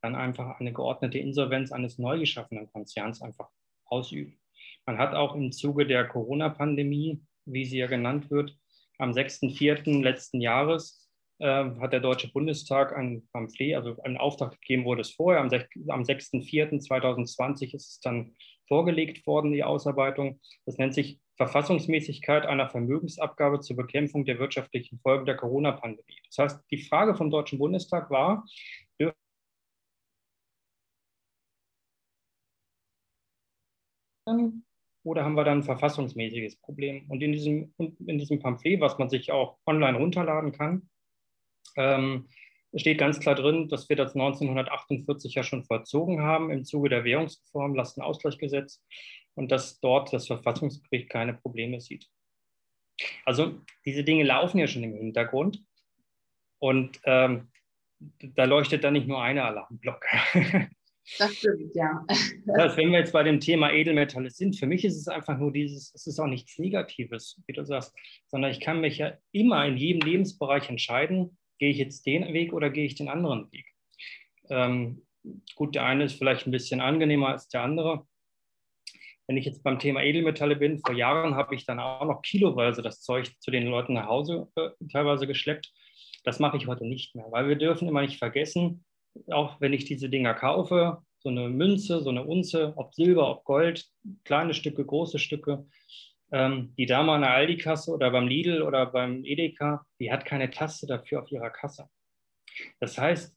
dann 0.01 0.15
einfach 0.15 0.61
eine 0.61 0.73
geordnete 0.73 1.19
Insolvenz 1.19 1.73
eines 1.73 1.99
neu 1.99 2.21
geschaffenen 2.21 2.71
Konzerns 2.71 3.21
einfach 3.21 3.51
ausüben. 3.85 4.39
Man 4.87 4.99
hat 4.99 5.15
auch 5.15 5.35
im 5.35 5.53
Zuge 5.53 5.87
der 5.87 6.07
Corona-Pandemie 6.07 7.21
wie 7.53 7.65
sie 7.65 7.79
ja 7.79 7.87
genannt 7.87 8.31
wird. 8.31 8.57
Am 8.99 9.13
6.4. 9.13 10.03
letzten 10.03 10.41
Jahres 10.41 11.09
äh, 11.39 11.47
hat 11.81 11.93
der 11.93 12.01
Deutsche 12.01 12.31
Bundestag 12.31 12.97
ein 12.97 13.27
Pamphlet, 13.33 13.75
also 13.75 13.97
einen 14.03 14.17
Auftrag 14.17 14.61
gegeben 14.61 14.85
wurde 14.85 15.03
es 15.03 15.13
vorher. 15.13 15.41
Am, 15.41 15.51
am 15.89 16.03
6.4.2020 16.03 17.75
ist 17.75 17.91
es 17.91 18.01
dann 18.01 18.35
vorgelegt 18.67 19.27
worden, 19.27 19.53
die 19.53 19.65
Ausarbeitung. 19.65 20.41
Das 20.67 20.79
nennt 20.79 20.95
sich 20.95 21.21
Verfassungsmäßigkeit 21.39 22.45
einer 22.47 22.69
Vermögensabgabe 22.69 23.61
zur 23.61 23.77
Bekämpfung 23.77 24.25
der 24.25 24.39
wirtschaftlichen 24.41 24.99
Folgen 24.99 25.25
der 25.25 25.37
Corona-Pandemie. 25.37 26.21
Das 26.27 26.39
heißt, 26.39 26.61
die 26.71 26.83
Frage 26.83 27.15
vom 27.15 27.31
Deutschen 27.31 27.59
Bundestag 27.59 28.11
war, 28.11 28.45
oder 35.05 35.25
haben 35.25 35.37
wir 35.37 35.45
dann 35.45 35.59
ein 35.59 35.63
verfassungsmäßiges 35.63 36.57
Problem? 36.57 37.07
Und 37.09 37.23
in 37.23 37.33
diesem, 37.33 37.73
in 37.79 38.19
diesem 38.19 38.41
Pamphlet, 38.41 38.81
was 38.81 38.99
man 38.99 39.09
sich 39.09 39.33
auch 39.33 39.59
online 39.65 39.97
runterladen 39.97 40.53
kann, 40.53 40.91
ähm, 41.77 42.29
steht 42.75 42.99
ganz 42.99 43.19
klar 43.21 43.35
drin, 43.35 43.69
dass 43.69 43.89
wir 43.89 43.97
das 43.97 44.15
1948 44.15 45.35
ja 45.35 45.43
schon 45.43 45.65
vollzogen 45.65 46.21
haben 46.21 46.51
im 46.51 46.65
Zuge 46.65 46.91
der 46.91 47.05
Währungsreform, 47.05 47.75
Lastenausgleichsgesetz, 47.75 48.83
und 49.39 49.53
dass 49.53 49.79
dort 49.79 50.13
das 50.13 50.27
Verfassungsgericht 50.27 51.09
keine 51.09 51.33
Probleme 51.33 51.81
sieht. 51.81 52.09
Also 53.25 53.61
diese 53.85 54.03
Dinge 54.03 54.25
laufen 54.25 54.59
ja 54.59 54.67
schon 54.67 54.83
im 54.83 54.95
Hintergrund 54.95 55.63
und 56.59 57.01
ähm, 57.05 57.49
da 58.21 58.45
leuchtet 58.45 58.83
dann 58.83 58.95
nicht 58.95 59.07
nur 59.07 59.23
eine 59.23 59.45
Alarmglocke. 59.45 60.09
Das 61.19 61.35
stimmt, 61.37 61.75
ja. 61.75 62.05
Das, 62.59 62.77
wenn 62.77 62.93
wir 62.93 62.99
jetzt 62.99 63.15
bei 63.15 63.23
dem 63.23 63.41
Thema 63.41 63.73
Edelmetalle 63.73 64.29
sind, 64.29 64.57
für 64.57 64.67
mich 64.67 64.85
ist 64.85 64.99
es 64.99 65.09
einfach 65.09 65.39
nur 65.39 65.51
dieses, 65.51 65.95
es 65.95 66.07
ist 66.07 66.19
auch 66.19 66.27
nichts 66.27 66.59
Negatives, 66.59 67.41
wie 67.47 67.55
du 67.55 67.65
sagst, 67.65 67.97
sondern 68.27 68.51
ich 68.51 68.61
kann 68.61 68.83
mich 68.83 68.99
ja 68.99 69.17
immer 69.33 69.65
in 69.65 69.79
jedem 69.79 70.07
Lebensbereich 70.07 70.69
entscheiden, 70.69 71.39
gehe 71.59 71.71
ich 71.71 71.79
jetzt 71.79 72.05
den 72.05 72.31
Weg 72.35 72.53
oder 72.53 72.69
gehe 72.69 72.85
ich 72.85 72.95
den 72.95 73.09
anderen 73.09 73.51
Weg. 73.53 73.65
Ähm, 74.51 75.07
gut, 75.55 75.77
der 75.77 75.87
eine 75.87 76.05
ist 76.05 76.19
vielleicht 76.19 76.47
ein 76.47 76.51
bisschen 76.51 76.83
angenehmer 76.83 77.29
als 77.29 77.49
der 77.49 77.63
andere. 77.63 78.07
Wenn 79.29 79.37
ich 79.37 79.45
jetzt 79.45 79.63
beim 79.63 79.79
Thema 79.79 80.03
Edelmetalle 80.03 80.57
bin, 80.57 80.79
vor 80.79 80.95
Jahren 80.95 81.35
habe 81.35 81.55
ich 81.55 81.67
dann 81.67 81.81
auch 81.81 82.07
noch 82.07 82.23
kiloweise 82.23 82.81
das 82.81 83.03
Zeug 83.03 83.31
zu 83.41 83.51
den 83.51 83.67
Leuten 83.67 83.93
nach 83.93 84.07
Hause 84.07 84.49
äh, 84.57 84.71
teilweise 84.91 85.27
geschleppt. 85.27 85.71
Das 86.25 86.41
mache 86.41 86.57
ich 86.57 86.67
heute 86.67 86.87
nicht 86.87 87.15
mehr, 87.15 87.27
weil 87.31 87.47
wir 87.47 87.57
dürfen 87.57 87.89
immer 87.89 88.01
nicht 88.01 88.19
vergessen, 88.19 88.87
auch 89.31 89.61
wenn 89.61 89.75
ich 89.75 89.85
diese 89.85 90.09
Dinger 90.09 90.33
kaufe, 90.33 91.03
so 91.19 91.29
eine 91.29 91.51
Münze, 91.51 92.01
so 92.01 92.09
eine 92.09 92.25
Unze, 92.25 92.73
ob 92.77 92.95
Silber, 92.95 93.31
ob 93.31 93.45
Gold, 93.45 93.85
kleine 94.25 94.55
Stücke, 94.55 94.85
große 94.85 95.19
Stücke, 95.19 95.67
ähm, 96.33 96.73
die 96.79 96.87
Dame 96.87 97.13
an 97.13 97.21
der 97.21 97.33
Aldi-Kasse 97.33 97.93
oder 97.93 98.11
beim 98.11 98.29
Lidl 98.29 98.63
oder 98.63 98.87
beim 98.87 99.25
Edeka, 99.25 99.85
die 100.01 100.11
hat 100.11 100.25
keine 100.25 100.51
Taste 100.51 100.87
dafür 100.87 101.23
auf 101.23 101.31
ihrer 101.31 101.51
Kasse. 101.51 101.87
Das 102.81 102.97
heißt, 102.97 103.37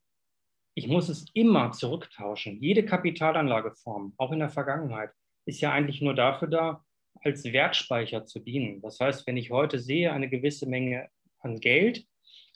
ich 0.73 0.88
muss 0.88 1.10
es 1.10 1.25
immer 1.34 1.73
zurücktauschen. 1.73 2.62
Jede 2.62 2.86
Kapitalanlageform, 2.86 4.13
auch 4.15 4.32
in 4.32 4.39
der 4.39 4.49
Vergangenheit, 4.49 5.12
ist 5.45 5.62
ja 5.62 5.71
eigentlich 5.71 6.01
nur 6.01 6.13
dafür 6.13 6.47
da, 6.47 6.86
als 7.23 7.43
Wertspeicher 7.43 8.25
zu 8.25 8.39
dienen. 8.39 8.82
Das 8.82 8.99
heißt, 8.99 9.27
wenn 9.27 9.38
ich 9.38 9.51
heute 9.51 9.80
sehe, 9.80 10.12
eine 10.12 10.30
gewisse 10.30 10.67
Menge 10.67 11.10
an 11.39 11.60
Geld, 11.60 12.06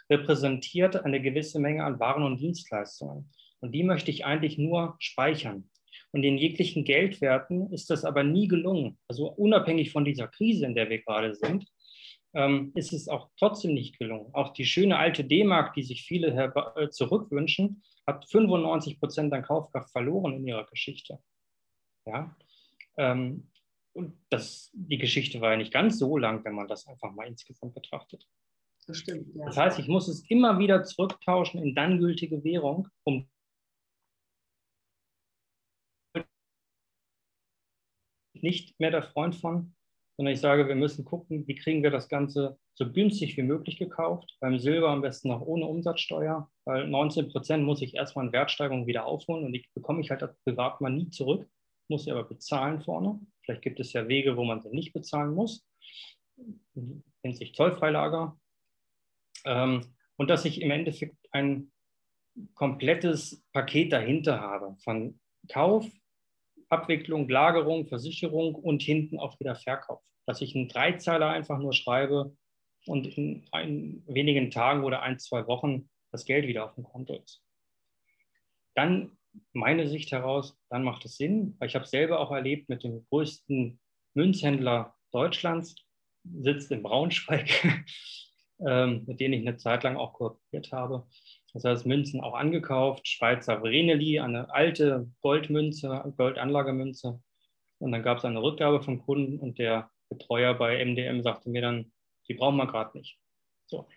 repräsentiert 0.10 1.04
eine 1.04 1.22
gewisse 1.22 1.60
Menge 1.60 1.84
an 1.84 2.00
Waren 2.00 2.24
und 2.24 2.40
Dienstleistungen. 2.40 3.32
Und 3.60 3.72
die 3.72 3.84
möchte 3.84 4.12
ich 4.12 4.26
eigentlich 4.26 4.58
nur 4.58 4.96
speichern. 5.00 5.70
Und 6.12 6.24
in 6.24 6.38
jeglichen 6.38 6.84
Geldwerten 6.84 7.72
ist 7.74 7.90
das 7.90 8.06
aber 8.06 8.24
nie 8.24 8.48
gelungen. 8.48 8.98
Also 9.08 9.32
unabhängig 9.32 9.92
von 9.92 10.06
dieser 10.06 10.28
Krise, 10.28 10.66
in 10.66 10.76
der 10.76 10.90
wir 10.90 11.02
gerade 11.02 11.34
sind, 11.34 11.66
ähm, 12.34 12.72
ist 12.76 12.94
es 12.94 13.08
auch 13.08 13.30
trotzdem 13.38 13.74
nicht 13.74 13.98
gelungen. 13.98 14.30
Auch 14.34 14.54
die 14.54 14.66
schöne 14.66 14.98
alte 14.98 15.24
D-Mark, 15.24 15.74
die 15.74 15.84
sich 15.84 16.04
viele 16.04 16.54
äh, 16.76 16.90
zurückwünschen, 16.90 17.82
hat 18.06 18.30
95 18.30 19.00
Prozent 19.00 19.34
an 19.34 19.44
Kaufkraft 19.44 19.92
verloren 19.92 20.36
in 20.36 20.48
ihrer 20.48 20.66
Geschichte. 20.66 21.20
Ja? 22.06 22.36
Ähm, 22.98 23.50
und 23.94 24.18
das, 24.30 24.72
die 24.74 24.98
Geschichte 24.98 25.40
war 25.40 25.52
ja 25.52 25.58
nicht 25.58 25.74
ganz 25.74 25.98
so 26.00 26.18
lang, 26.18 26.44
wenn 26.44 26.54
man 26.54 26.68
das 26.68 26.86
einfach 26.88 27.14
mal 27.14 27.28
insgesamt 27.28 27.74
betrachtet. 27.74 28.28
Das 28.88 28.98
stimmt. 28.98 29.34
Ja. 29.36 29.46
Das 29.46 29.58
heißt, 29.58 29.80
ich 29.80 29.88
muss 29.88 30.08
es 30.08 30.30
immer 30.30 30.60
wieder 30.60 30.84
zurücktauschen 30.84 31.62
in 31.64 31.76
dann 31.76 32.00
gültige 32.00 32.44
Währung, 32.44 32.88
um 33.04 33.28
nicht 38.34 38.80
mehr 38.80 38.92
der 38.92 39.02
Freund 39.02 39.36
von, 39.36 39.76
sondern 40.18 40.34
ich 40.34 40.40
sage, 40.40 40.68
wir 40.68 40.76
müssen 40.76 41.04
gucken, 41.04 41.48
wie 41.48 41.56
kriegen 41.56 41.84
wir 41.84 41.90
das 41.90 42.08
Ganze 42.08 42.58
so 42.76 42.92
günstig 42.92 43.36
wie 43.38 43.44
möglich 43.44 43.78
gekauft. 43.78 44.38
Beim 44.40 44.60
Silber 44.60 44.90
am 44.90 45.02
besten 45.02 45.30
noch 45.30 45.42
ohne 45.42 45.66
Umsatzsteuer, 45.66 46.50
weil 46.66 46.88
19 46.88 47.30
Prozent 47.30 47.64
muss 47.64 47.82
ich 47.82 47.96
erstmal 47.96 48.26
in 48.26 48.34
Wertsteigerung 48.34 48.88
wieder 48.88 49.06
aufholen 49.06 49.46
und 49.46 49.54
die 49.54 49.66
bekomme 49.74 50.02
ich 50.02 50.12
halt 50.12 50.22
als 50.22 50.38
Privatmann 50.44 50.96
nie 50.96 51.10
zurück, 51.10 51.50
muss 51.90 52.06
sie 52.06 52.12
aber 52.12 52.24
bezahlen 52.24 52.82
vorne. 52.82 53.20
Vielleicht 53.42 53.62
gibt 53.62 53.80
es 53.80 53.94
ja 53.94 54.08
Wege, 54.08 54.38
wo 54.38 54.44
man 54.44 54.62
sie 54.62 54.70
nicht 54.70 54.94
bezahlen 54.94 55.34
muss, 55.34 55.66
nennt 56.74 57.38
sich 57.38 57.54
Zollfreilager. 57.54 58.40
Ähm, 59.46 59.96
und 60.18 60.30
dass 60.30 60.46
ich 60.46 60.62
im 60.62 60.72
Endeffekt 60.72 61.18
ein 61.32 61.72
komplettes 62.54 63.44
Paket 63.54 63.94
dahinter 63.94 64.40
habe 64.40 64.76
von 64.84 65.20
Kauf, 65.50 65.86
Abwicklung, 66.70 67.30
Lagerung, 67.30 67.88
Versicherung 67.88 68.56
und 68.56 68.82
hinten 68.82 69.20
auch 69.20 69.40
wieder 69.40 69.56
Verkauf. 69.56 70.02
Dass 70.26 70.42
ich 70.42 70.56
einen 70.56 70.68
Dreizeiler 70.68 71.30
einfach 71.30 71.60
nur 71.60 71.74
schreibe 71.74 72.36
und 72.88 73.06
in 73.18 73.48
ein, 73.52 74.04
wenigen 74.08 74.52
Tagen 74.52 74.84
oder 74.84 75.02
ein, 75.02 75.20
zwei 75.20 75.48
Wochen 75.48 75.90
das 76.12 76.26
Geld 76.26 76.48
wieder 76.48 76.66
auf 76.66 76.76
dem 76.76 76.84
Konto 76.84 77.16
ist. 77.16 77.44
Dann 78.74 79.18
meine 79.54 79.88
Sicht 79.88 80.12
heraus, 80.12 80.58
dann 80.70 80.84
macht 80.84 81.06
es 81.06 81.18
Sinn, 81.18 81.56
weil 81.60 81.68
ich 81.68 81.76
habe 81.76 81.86
selber 81.86 82.20
auch 82.20 82.32
erlebt 82.32 82.70
mit 82.70 82.84
dem 82.84 83.06
größten 83.10 83.80
Münzhändler 84.14 84.96
Deutschlands, 85.12 85.76
sitzt 86.24 86.72
in 86.72 86.84
Braunschweig, 86.84 87.50
ähm, 88.60 89.04
mit 89.06 89.20
denen 89.20 89.34
ich 89.34 89.48
eine 89.48 89.58
Zeit 89.58 89.84
lang 89.84 89.98
auch 89.98 90.14
kooperiert 90.14 90.72
habe. 90.72 91.08
Das 91.54 91.64
heißt, 91.64 91.86
Münzen 91.86 92.20
auch 92.20 92.34
angekauft, 92.34 93.08
Schweizer 93.08 93.62
Vreneli, 93.62 94.20
eine 94.20 94.54
alte 94.54 95.10
Goldmünze, 95.22 96.14
Goldanlagemünze. 96.18 97.22
Und 97.78 97.92
dann 97.92 98.04
gab 98.04 98.18
es 98.18 98.26
eine 98.26 98.42
Rückgabe 98.42 98.82
vom 98.82 99.02
Kunden 99.02 99.40
und 99.40 99.58
der 99.58 99.90
Betreuer 100.10 100.54
bei 100.54 100.84
MDM 100.84 101.22
sagte 101.22 101.50
mir 101.50 101.62
dann, 101.62 101.92
die 102.28 102.34
brauchen 102.34 102.58
wir 102.58 102.68
gerade 102.68 102.98
nicht. 102.98 103.18
So. 103.68 103.88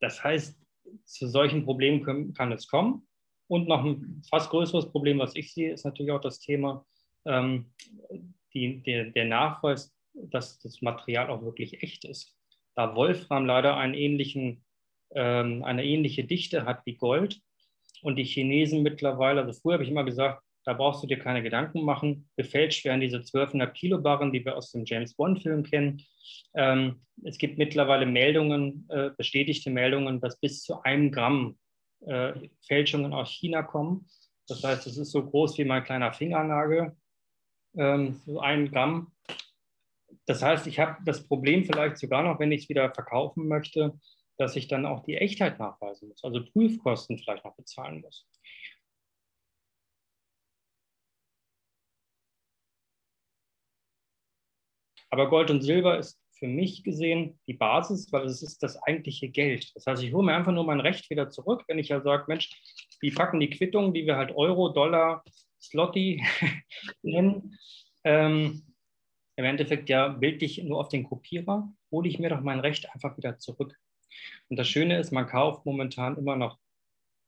Das 0.00 0.22
heißt, 0.22 0.56
zu 1.04 1.26
solchen 1.26 1.64
Problemen 1.64 2.34
kann 2.34 2.52
es 2.52 2.68
kommen. 2.68 3.07
Und 3.48 3.66
noch 3.66 3.84
ein 3.84 4.22
fast 4.28 4.50
größeres 4.50 4.90
Problem, 4.90 5.18
was 5.18 5.34
ich 5.34 5.52
sehe, 5.52 5.72
ist 5.72 5.84
natürlich 5.84 6.12
auch 6.12 6.20
das 6.20 6.38
Thema 6.38 6.86
ähm, 7.26 7.72
die, 8.54 8.82
der, 8.82 9.06
der 9.06 9.24
Nachweis, 9.24 9.94
dass 10.14 10.58
das 10.60 10.82
Material 10.82 11.30
auch 11.30 11.42
wirklich 11.42 11.82
echt 11.82 12.04
ist. 12.04 12.36
Da 12.74 12.94
Wolfram 12.94 13.46
leider 13.46 13.76
einen 13.76 13.94
ähnlichen 13.94 14.64
ähm, 15.14 15.64
eine 15.64 15.84
ähnliche 15.84 16.24
Dichte 16.24 16.64
hat 16.64 16.84
wie 16.84 16.94
Gold. 16.94 17.40
Und 18.02 18.16
die 18.16 18.24
Chinesen 18.24 18.82
mittlerweile, 18.82 19.42
also 19.42 19.58
früher 19.60 19.74
habe 19.74 19.84
ich 19.84 19.90
immer 19.90 20.04
gesagt, 20.04 20.42
da 20.64 20.74
brauchst 20.74 21.02
du 21.02 21.06
dir 21.06 21.18
keine 21.18 21.42
Gedanken 21.42 21.82
machen. 21.82 22.28
Gefälscht 22.36 22.84
werden 22.84 23.00
diese 23.00 23.18
1200 23.18 23.74
Kilo 23.74 24.00
Barren, 24.00 24.32
die 24.32 24.44
wir 24.44 24.56
aus 24.56 24.70
dem 24.70 24.84
James 24.84 25.14
Bond-Film 25.14 25.62
kennen. 25.62 26.02
Ähm, 26.54 27.00
es 27.24 27.38
gibt 27.38 27.58
mittlerweile 27.58 28.06
Meldungen, 28.06 28.86
äh, 28.90 29.10
bestätigte 29.16 29.70
Meldungen, 29.70 30.20
dass 30.20 30.38
bis 30.38 30.62
zu 30.62 30.82
einem 30.82 31.10
Gramm 31.10 31.58
äh, 32.06 32.48
Fälschungen 32.66 33.12
aus 33.12 33.30
China 33.30 33.62
kommen. 33.62 34.08
Das 34.46 34.64
heißt, 34.64 34.86
es 34.86 34.96
ist 34.96 35.10
so 35.10 35.24
groß 35.24 35.58
wie 35.58 35.64
mein 35.64 35.84
kleiner 35.84 36.12
Fingernagel, 36.12 36.96
ähm, 37.76 38.20
so 38.24 38.40
ein 38.40 38.70
Gramm. 38.70 39.12
Das 40.26 40.42
heißt, 40.42 40.66
ich 40.66 40.78
habe 40.78 40.96
das 41.04 41.26
Problem 41.26 41.64
vielleicht 41.64 41.98
sogar 41.98 42.22
noch, 42.22 42.38
wenn 42.38 42.52
ich 42.52 42.62
es 42.62 42.68
wieder 42.68 42.92
verkaufen 42.92 43.48
möchte, 43.48 43.98
dass 44.38 44.56
ich 44.56 44.68
dann 44.68 44.86
auch 44.86 45.04
die 45.04 45.16
Echtheit 45.16 45.58
nachweisen 45.58 46.08
muss, 46.08 46.22
also 46.22 46.44
Prüfkosten 46.44 47.18
vielleicht 47.18 47.44
noch 47.44 47.56
bezahlen 47.56 48.00
muss. 48.00 48.26
Aber 55.10 55.28
Gold 55.28 55.50
und 55.50 55.62
Silber 55.62 55.98
ist 55.98 56.20
für 56.38 56.48
mich 56.48 56.84
gesehen 56.84 57.38
die 57.46 57.54
Basis, 57.54 58.12
weil 58.12 58.24
es 58.26 58.42
ist 58.42 58.62
das 58.62 58.80
eigentliche 58.82 59.28
Geld. 59.28 59.74
Das 59.74 59.86
heißt, 59.86 60.02
ich 60.02 60.12
hole 60.12 60.24
mir 60.24 60.34
einfach 60.34 60.52
nur 60.52 60.64
mein 60.64 60.80
Recht 60.80 61.10
wieder 61.10 61.30
zurück, 61.30 61.64
wenn 61.68 61.78
ich 61.78 61.88
ja 61.88 62.00
sage, 62.00 62.24
Mensch, 62.28 62.50
die 63.02 63.10
packen 63.10 63.40
die 63.40 63.50
Quittung, 63.50 63.92
die 63.92 64.06
wir 64.06 64.16
halt 64.16 64.34
Euro, 64.34 64.68
Dollar, 64.70 65.24
Slotty 65.60 66.24
nennen, 67.02 67.58
ähm, 68.04 68.62
im 69.36 69.44
Endeffekt 69.44 69.88
ja 69.88 70.08
bildlich 70.08 70.62
nur 70.64 70.80
auf 70.80 70.88
den 70.88 71.04
Kopierer, 71.04 71.72
hole 71.90 72.08
ich 72.08 72.18
mir 72.18 72.30
doch 72.30 72.40
mein 72.40 72.60
Recht 72.60 72.92
einfach 72.92 73.16
wieder 73.16 73.38
zurück. 73.38 73.76
Und 74.48 74.58
das 74.58 74.68
Schöne 74.68 74.98
ist, 74.98 75.12
man 75.12 75.26
kauft 75.26 75.64
momentan 75.64 76.16
immer 76.16 76.36
noch 76.36 76.58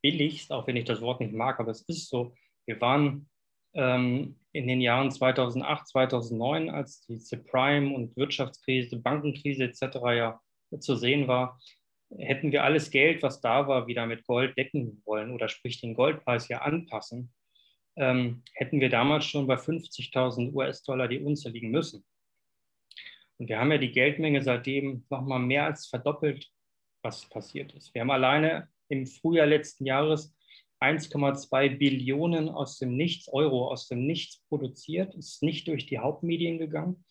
billigst, 0.02 0.52
auch 0.52 0.66
wenn 0.66 0.76
ich 0.76 0.86
das 0.86 1.00
Wort 1.00 1.20
nicht 1.20 1.32
mag, 1.32 1.60
aber 1.60 1.70
es 1.70 1.82
ist 1.82 2.08
so. 2.08 2.34
Wir 2.66 2.80
waren 2.80 3.28
ähm, 3.74 4.39
in 4.52 4.66
den 4.66 4.80
Jahren 4.80 5.10
2008, 5.10 5.88
2009, 5.88 6.70
als 6.70 7.02
die 7.06 7.18
Subprime 7.18 7.94
und 7.94 8.16
Wirtschaftskrise, 8.16 8.96
Bankenkrise 8.96 9.64
etc. 9.64 9.82
ja 10.14 10.40
zu 10.78 10.96
sehen 10.96 11.28
war, 11.28 11.60
hätten 12.18 12.50
wir 12.50 12.64
alles 12.64 12.90
Geld, 12.90 13.22
was 13.22 13.40
da 13.40 13.68
war, 13.68 13.86
wieder 13.86 14.06
mit 14.06 14.26
Gold 14.26 14.56
decken 14.58 15.02
wollen 15.04 15.30
oder 15.30 15.48
sprich 15.48 15.80
den 15.80 15.94
Goldpreis 15.94 16.48
ja 16.48 16.62
anpassen, 16.62 17.32
ähm, 17.96 18.42
hätten 18.54 18.80
wir 18.80 18.88
damals 18.88 19.24
schon 19.26 19.46
bei 19.46 19.54
50.000 19.54 20.52
US-Dollar 20.52 21.06
die 21.08 21.20
Unze 21.20 21.50
liegen 21.50 21.70
müssen. 21.70 22.04
Und 23.38 23.48
wir 23.48 23.58
haben 23.58 23.72
ja 23.72 23.78
die 23.78 23.92
Geldmenge 23.92 24.42
seitdem 24.42 25.06
nochmal 25.08 25.38
mehr 25.38 25.64
als 25.64 25.86
verdoppelt 25.86 26.50
was 27.02 27.24
passiert 27.26 27.72
ist. 27.72 27.94
Wir 27.94 28.02
haben 28.02 28.10
alleine 28.10 28.68
im 28.88 29.06
Frühjahr 29.06 29.46
letzten 29.46 29.86
Jahres 29.86 30.34
1,2 30.80 31.76
Billionen 31.76 32.48
aus 32.48 32.78
dem 32.78 32.96
Nichts, 32.96 33.28
Euro 33.32 33.70
aus 33.70 33.88
dem 33.88 34.06
Nichts 34.06 34.42
produziert, 34.48 35.14
ist 35.14 35.42
nicht 35.42 35.68
durch 35.68 35.86
die 35.86 35.98
Hauptmedien 35.98 36.58
gegangen, 36.58 37.04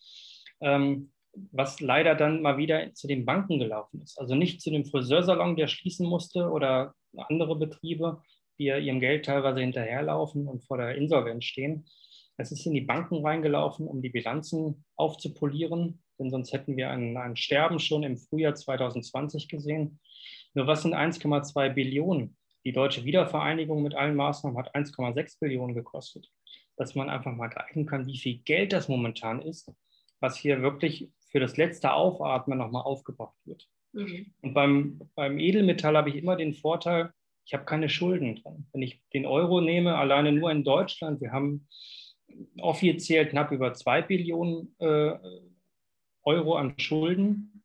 ähm, 0.60 1.12
was 1.52 1.80
leider 1.80 2.14
dann 2.14 2.42
mal 2.42 2.56
wieder 2.56 2.92
zu 2.94 3.06
den 3.06 3.24
Banken 3.24 3.58
gelaufen 3.58 4.02
ist. 4.02 4.18
Also 4.18 4.34
nicht 4.34 4.60
zu 4.60 4.70
dem 4.70 4.84
Friseursalon, 4.84 5.56
der 5.56 5.68
schließen 5.68 6.06
musste 6.06 6.50
oder 6.50 6.94
andere 7.16 7.56
Betriebe, 7.56 8.22
die 8.58 8.64
ja 8.64 8.78
ihrem 8.78 9.00
Geld 9.00 9.24
teilweise 9.24 9.60
hinterherlaufen 9.60 10.48
und 10.48 10.64
vor 10.64 10.76
der 10.76 10.96
Insolvenz 10.96 11.44
stehen. 11.44 11.86
Es 12.36 12.52
ist 12.52 12.66
in 12.66 12.74
die 12.74 12.80
Banken 12.80 13.24
reingelaufen, 13.24 13.86
um 13.86 14.02
die 14.02 14.08
Bilanzen 14.08 14.84
aufzupolieren, 14.96 16.02
denn 16.18 16.30
sonst 16.30 16.52
hätten 16.52 16.76
wir 16.76 16.90
ein, 16.90 17.16
ein 17.16 17.36
Sterben 17.36 17.78
schon 17.78 18.02
im 18.02 18.16
Frühjahr 18.16 18.54
2020 18.54 19.48
gesehen. 19.48 20.00
Nur 20.54 20.66
was 20.66 20.82
sind 20.82 20.94
1,2 20.94 21.70
Billionen? 21.70 22.36
Die 22.64 22.72
deutsche 22.72 23.04
Wiedervereinigung 23.04 23.82
mit 23.82 23.94
allen 23.94 24.16
Maßnahmen 24.16 24.58
hat 24.58 24.74
1,6 24.74 25.38
Billionen 25.40 25.74
gekostet. 25.74 26.30
Dass 26.76 26.94
man 26.94 27.10
einfach 27.10 27.32
mal 27.32 27.48
greifen 27.48 27.86
kann, 27.86 28.06
wie 28.06 28.18
viel 28.18 28.38
Geld 28.38 28.72
das 28.72 28.88
momentan 28.88 29.42
ist, 29.42 29.72
was 30.20 30.36
hier 30.36 30.62
wirklich 30.62 31.10
für 31.30 31.40
das 31.40 31.56
letzte 31.56 31.92
Aufatmen 31.92 32.58
nochmal 32.58 32.82
aufgebracht 32.82 33.36
wird. 33.44 33.68
Mhm. 33.92 34.32
Und 34.42 34.54
beim, 34.54 35.00
beim 35.14 35.38
Edelmetall 35.38 35.96
habe 35.96 36.10
ich 36.10 36.16
immer 36.16 36.36
den 36.36 36.54
Vorteil, 36.54 37.12
ich 37.46 37.54
habe 37.54 37.64
keine 37.64 37.88
Schulden 37.88 38.36
drin. 38.36 38.66
Wenn 38.72 38.82
ich 38.82 39.02
den 39.12 39.26
Euro 39.26 39.60
nehme, 39.60 39.96
alleine 39.96 40.32
nur 40.32 40.50
in 40.50 40.64
Deutschland, 40.64 41.20
wir 41.20 41.32
haben 41.32 41.66
offiziell 42.60 43.28
knapp 43.28 43.50
über 43.50 43.72
2 43.72 44.02
Billionen 44.02 44.74
äh, 44.78 45.18
Euro 46.22 46.54
an 46.54 46.78
Schulden. 46.78 47.64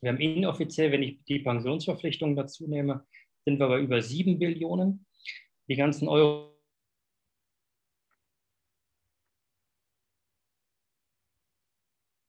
Wir 0.00 0.10
haben 0.10 0.20
inoffiziell, 0.20 0.92
wenn 0.92 1.02
ich 1.02 1.24
die 1.24 1.38
Pensionsverpflichtungen 1.38 2.36
dazu 2.36 2.68
nehme, 2.68 3.06
sind 3.44 3.58
wir 3.58 3.68
bei 3.68 3.80
über 3.80 4.00
7 4.02 4.38
Billionen. 4.38 5.06
Die 5.68 5.76
ganzen 5.76 6.08
Euro 6.08 6.52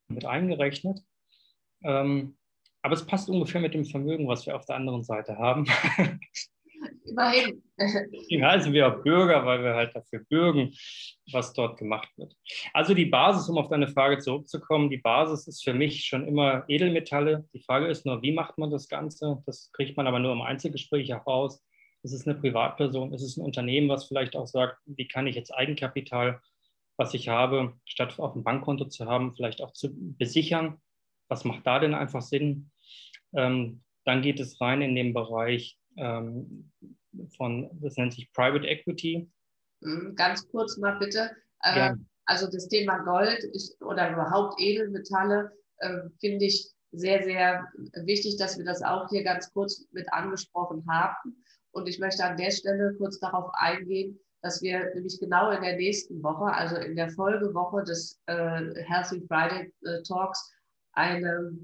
mit 0.08 0.26
eingerechnet. 0.26 1.00
Ähm, 1.84 2.38
aber 2.82 2.94
es 2.94 3.06
passt 3.06 3.30
ungefähr 3.30 3.62
mit 3.62 3.74
dem 3.74 3.86
Vermögen, 3.86 4.28
was 4.28 4.46
wir 4.46 4.56
auf 4.56 4.66
der 4.66 4.76
anderen 4.76 5.04
Seite 5.04 5.38
haben. 5.38 5.66
Immerhin. 7.14 7.64
Deswegen 7.78 8.46
heißen 8.46 8.74
wir 8.74 8.88
auch 8.88 9.04
Bürger, 9.04 9.46
weil 9.46 9.64
wir 9.64 9.76
halt 9.76 9.96
dafür 9.96 10.24
bürgen, 10.30 10.74
was 11.32 11.54
dort 11.54 11.78
gemacht 11.78 12.10
wird. 12.18 12.36
Also 12.74 12.94
die 12.94 13.06
Basis, 13.06 13.48
um 13.50 13.58
auf 13.58 13.70
deine 13.70 13.88
Frage 13.88 14.20
zurückzukommen, 14.20 14.90
die 14.90 14.98
Basis 14.98 15.48
ist 15.48 15.64
für 15.64 15.74
mich 15.74 16.06
schon 16.06 16.28
immer 16.28 16.64
Edelmetalle. 16.68 17.48
Die 17.54 17.62
Frage 17.62 17.88
ist 17.88 18.06
nur, 18.06 18.22
wie 18.22 18.32
macht 18.32 18.58
man 18.58 18.72
das 18.72 18.88
Ganze? 18.88 19.44
Das 19.46 19.72
kriegt 19.74 19.96
man 19.98 20.08
aber 20.08 20.20
nur 20.20 20.34
im 20.34 20.42
Einzelgespräch 20.42 21.10
heraus. 21.10 21.64
Es 22.04 22.14
ist 22.14 22.28
eine 22.28 22.38
Privatperson, 22.38 23.14
es 23.14 23.24
ist 23.24 23.38
ein 23.38 23.46
Unternehmen, 23.46 23.90
was 23.90 24.06
vielleicht 24.06 24.36
auch 24.36 24.48
sagt, 24.48 24.78
wie 24.86 25.08
kann 25.08 25.28
ich 25.28 25.36
jetzt 25.36 25.52
Eigenkapital 25.52 26.42
was 26.98 27.14
ich 27.14 27.30
habe, 27.30 27.74
statt 27.86 28.20
auf 28.20 28.34
dem 28.34 28.44
Bankkonto 28.44 28.86
zu 28.86 29.06
haben, 29.06 29.36
vielleicht 29.36 29.62
auch 29.62 29.74
zu 29.74 29.90
besichern. 29.92 30.78
Was 31.28 31.44
macht 31.44 31.66
da 31.66 31.80
denn 31.80 31.94
einfach 31.94 32.22
Sinn? 32.22 32.72
Ähm, 33.36 33.84
dann 34.06 34.22
geht 34.22 34.40
es 34.40 34.60
rein 34.62 34.82
in 34.82 34.96
den 34.96 35.14
Bereich 35.14 35.78
ähm, 35.98 36.72
von, 37.38 37.70
das 37.82 37.96
nennt 37.98 38.14
sich 38.14 38.32
Private 38.34 38.68
Equity. 38.68 39.30
Mhm, 39.82 40.16
ganz 40.16 40.48
kurz 40.50 40.78
mal 40.78 40.98
bitte. 41.00 41.32
Äh, 41.62 41.78
ja. 41.78 41.98
Also 42.26 42.50
das 42.50 42.68
Thema 42.68 43.00
Gold 43.00 43.44
ist, 43.54 43.82
oder 43.82 44.12
überhaupt 44.12 44.60
Edelmetalle 44.60 45.52
äh, 45.78 46.00
finde 46.20 46.46
ich 46.46 46.72
sehr, 46.92 47.24
sehr 47.24 47.68
wichtig, 48.06 48.38
dass 48.38 48.58
wir 48.58 48.66
das 48.66 48.82
auch 48.82 49.10
hier 49.10 49.24
ganz 49.24 49.52
kurz 49.52 49.86
mit 49.92 50.12
angesprochen 50.14 50.86
haben. 50.90 51.44
Und 51.72 51.90
ich 51.90 52.00
möchte 52.00 52.24
an 52.24 52.38
der 52.38 52.52
Stelle 52.52 52.94
kurz 52.98 53.20
darauf 53.20 53.50
eingehen, 53.54 54.20
dass 54.42 54.62
wir 54.62 54.94
nämlich 54.94 55.20
genau 55.20 55.52
in 55.52 55.62
der 55.62 55.76
nächsten 55.76 56.22
Woche, 56.22 56.46
also 56.54 56.76
in 56.76 56.96
der 56.96 57.10
Folgewoche 57.10 57.84
des 57.84 58.22
äh, 58.28 58.74
Healthy 58.84 59.26
Friday 59.28 59.74
äh, 59.86 60.04
Talks, 60.04 60.52
eine, 60.92 61.58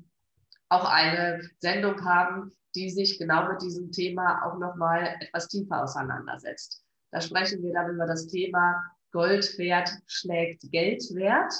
auch 0.69 0.85
eine 0.85 1.41
Sendung 1.59 2.03
haben, 2.03 2.51
die 2.75 2.89
sich 2.89 3.17
genau 3.17 3.51
mit 3.51 3.61
diesem 3.61 3.91
Thema 3.91 4.45
auch 4.45 4.59
nochmal 4.59 5.15
etwas 5.19 5.47
tiefer 5.47 5.83
auseinandersetzt. 5.83 6.83
Da 7.11 7.21
sprechen 7.21 7.63
wir 7.63 7.73
dann 7.73 7.93
über 7.93 8.05
das 8.05 8.27
Thema 8.27 8.83
Goldwert 9.11 9.89
schlägt 10.05 10.61
Geldwert. 10.71 11.53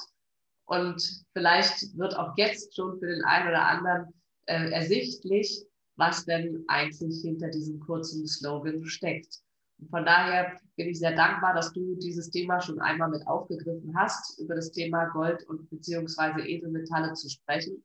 Und 0.66 1.02
vielleicht 1.34 1.98
wird 1.98 2.16
auch 2.16 2.34
jetzt 2.38 2.76
schon 2.76 3.00
für 3.00 3.08
den 3.08 3.24
einen 3.26 3.50
oder 3.50 3.66
anderen 3.66 4.14
äh, 4.46 4.70
ersichtlich, 4.72 5.66
was 5.96 6.26
denn 6.26 6.64
eigentlich 6.68 7.22
hinter 7.22 7.50
diesem 7.50 7.80
kurzen 7.80 8.28
Slogan 8.28 8.86
steckt. 8.86 9.40
Und 9.80 9.90
von 9.90 10.06
daher 10.06 10.60
bin 10.76 10.90
ich 10.90 11.00
sehr 11.00 11.16
dankbar, 11.16 11.56
dass 11.56 11.74
du 11.74 11.96
dieses 11.96 12.30
Thema 12.30 12.62
schon 12.62 12.80
einmal 12.80 13.10
mit 13.10 13.26
aufgegriffen 13.26 13.94
hast, 13.98 14.40
über 14.40 14.56
das 14.56 14.72
Thema 14.72 15.06
Gold 15.08 15.44
und 15.48 15.70
beziehungsweise 15.70 16.42
Edelmetalle 16.42 17.14
zu 17.14 17.30
sprechen. 17.30 17.84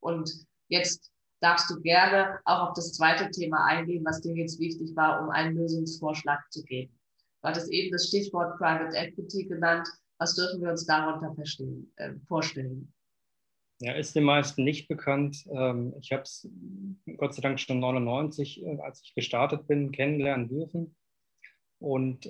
Und 0.00 0.30
jetzt 0.68 1.13
darfst 1.44 1.70
du 1.70 1.80
gerne 1.80 2.38
auch 2.46 2.68
auf 2.68 2.74
das 2.74 2.94
zweite 2.94 3.30
Thema 3.30 3.66
eingehen, 3.66 4.04
was 4.04 4.22
dir 4.22 4.34
jetzt 4.34 4.58
wichtig 4.58 4.96
war, 4.96 5.22
um 5.22 5.28
einen 5.28 5.54
Lösungsvorschlag 5.56 6.40
zu 6.50 6.64
geben. 6.64 6.98
Du 7.42 7.48
hattest 7.48 7.70
eben 7.70 7.92
das 7.92 8.08
Stichwort 8.08 8.56
Private 8.56 8.96
Equity 8.96 9.44
genannt. 9.44 9.86
Was 10.18 10.34
dürfen 10.34 10.62
wir 10.62 10.70
uns 10.70 10.86
darunter 10.86 11.34
äh, 11.96 12.14
vorstellen? 12.26 12.90
Ja, 13.80 13.92
ist 13.92 14.16
den 14.16 14.24
meisten 14.24 14.64
nicht 14.64 14.88
bekannt. 14.88 15.44
Ähm, 15.50 15.92
ich 16.00 16.12
habe 16.12 16.22
es 16.22 16.48
Gott 17.18 17.34
sei 17.34 17.42
Dank 17.42 17.60
schon 17.60 17.80
99, 17.80 18.64
äh, 18.64 18.78
als 18.80 19.02
ich 19.02 19.14
gestartet 19.14 19.66
bin, 19.66 19.92
kennenlernen 19.92 20.48
dürfen. 20.48 20.96
Und 21.78 22.26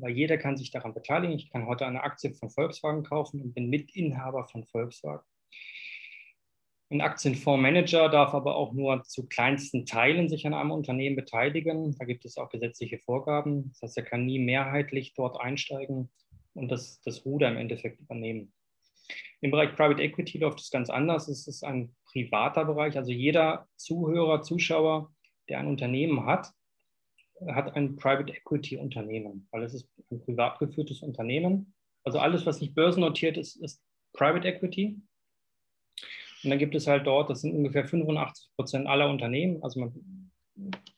weil 0.00 0.12
jeder 0.12 0.38
kann 0.38 0.56
sich 0.56 0.70
daran 0.70 0.94
beteiligen. 0.94 1.34
Ich 1.34 1.50
kann 1.50 1.66
heute 1.66 1.86
eine 1.86 2.02
Aktie 2.02 2.32
von 2.32 2.50
Volkswagen 2.50 3.02
kaufen 3.02 3.40
und 3.42 3.54
bin 3.54 3.68
Mitinhaber 3.68 4.46
von 4.46 4.64
Volkswagen. 4.64 5.24
Ein 6.90 7.00
Aktienfondsmanager 7.00 8.10
darf 8.10 8.34
aber 8.34 8.56
auch 8.56 8.72
nur 8.74 9.02
zu 9.04 9.26
kleinsten 9.26 9.86
Teilen 9.86 10.28
sich 10.28 10.46
an 10.46 10.52
einem 10.52 10.72
Unternehmen 10.72 11.16
beteiligen. 11.16 11.96
Da 11.98 12.04
gibt 12.04 12.26
es 12.26 12.36
auch 12.36 12.50
gesetzliche 12.50 12.98
Vorgaben. 12.98 13.70
Das 13.70 13.82
heißt, 13.82 13.96
er 13.96 14.04
kann 14.04 14.26
nie 14.26 14.38
mehrheitlich 14.38 15.14
dort 15.14 15.40
einsteigen 15.40 16.10
und 16.54 16.70
das, 16.70 17.00
das 17.00 17.24
Ruder 17.24 17.48
im 17.48 17.56
Endeffekt 17.56 18.00
übernehmen. 18.00 18.52
Im 19.40 19.50
Bereich 19.50 19.74
Private 19.74 20.02
Equity 20.02 20.38
läuft 20.38 20.60
es 20.60 20.70
ganz 20.70 20.90
anders. 20.90 21.28
Es 21.28 21.46
ist 21.48 21.64
ein 21.64 21.94
privater 22.04 22.66
Bereich. 22.66 22.96
Also 22.96 23.10
jeder 23.10 23.66
Zuhörer, 23.76 24.42
Zuschauer, 24.42 25.12
der 25.48 25.60
ein 25.60 25.66
Unternehmen 25.66 26.26
hat, 26.26 26.52
hat 27.48 27.74
ein 27.74 27.96
Private 27.96 28.32
Equity 28.32 28.76
Unternehmen, 28.76 29.48
weil 29.50 29.62
es 29.62 29.74
ist 29.74 29.88
ein 30.10 30.20
privat 30.20 30.58
geführtes 30.58 31.02
Unternehmen. 31.02 31.74
Also 32.04 32.18
alles, 32.18 32.46
was 32.46 32.60
nicht 32.60 32.74
börsennotiert 32.74 33.36
ist, 33.36 33.56
ist 33.56 33.82
Private 34.12 34.46
Equity. 34.48 35.00
Und 36.44 36.50
dann 36.50 36.58
gibt 36.58 36.74
es 36.74 36.86
halt 36.86 37.06
dort, 37.06 37.30
das 37.30 37.40
sind 37.40 37.54
ungefähr 37.54 37.86
85 37.86 38.50
Prozent 38.56 38.86
aller 38.86 39.08
Unternehmen, 39.08 39.62
also 39.62 39.80
man, 39.80 40.30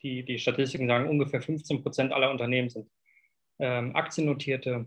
die, 0.03 0.25
die 0.25 0.39
Statistiken 0.39 0.89
sagen, 0.89 1.09
ungefähr 1.09 1.43
15 1.43 1.83
Prozent 1.83 2.13
aller 2.13 2.31
Unternehmen 2.31 2.71
sind 2.71 2.91
ähm, 3.59 3.95
aktiennotierte, 3.95 4.87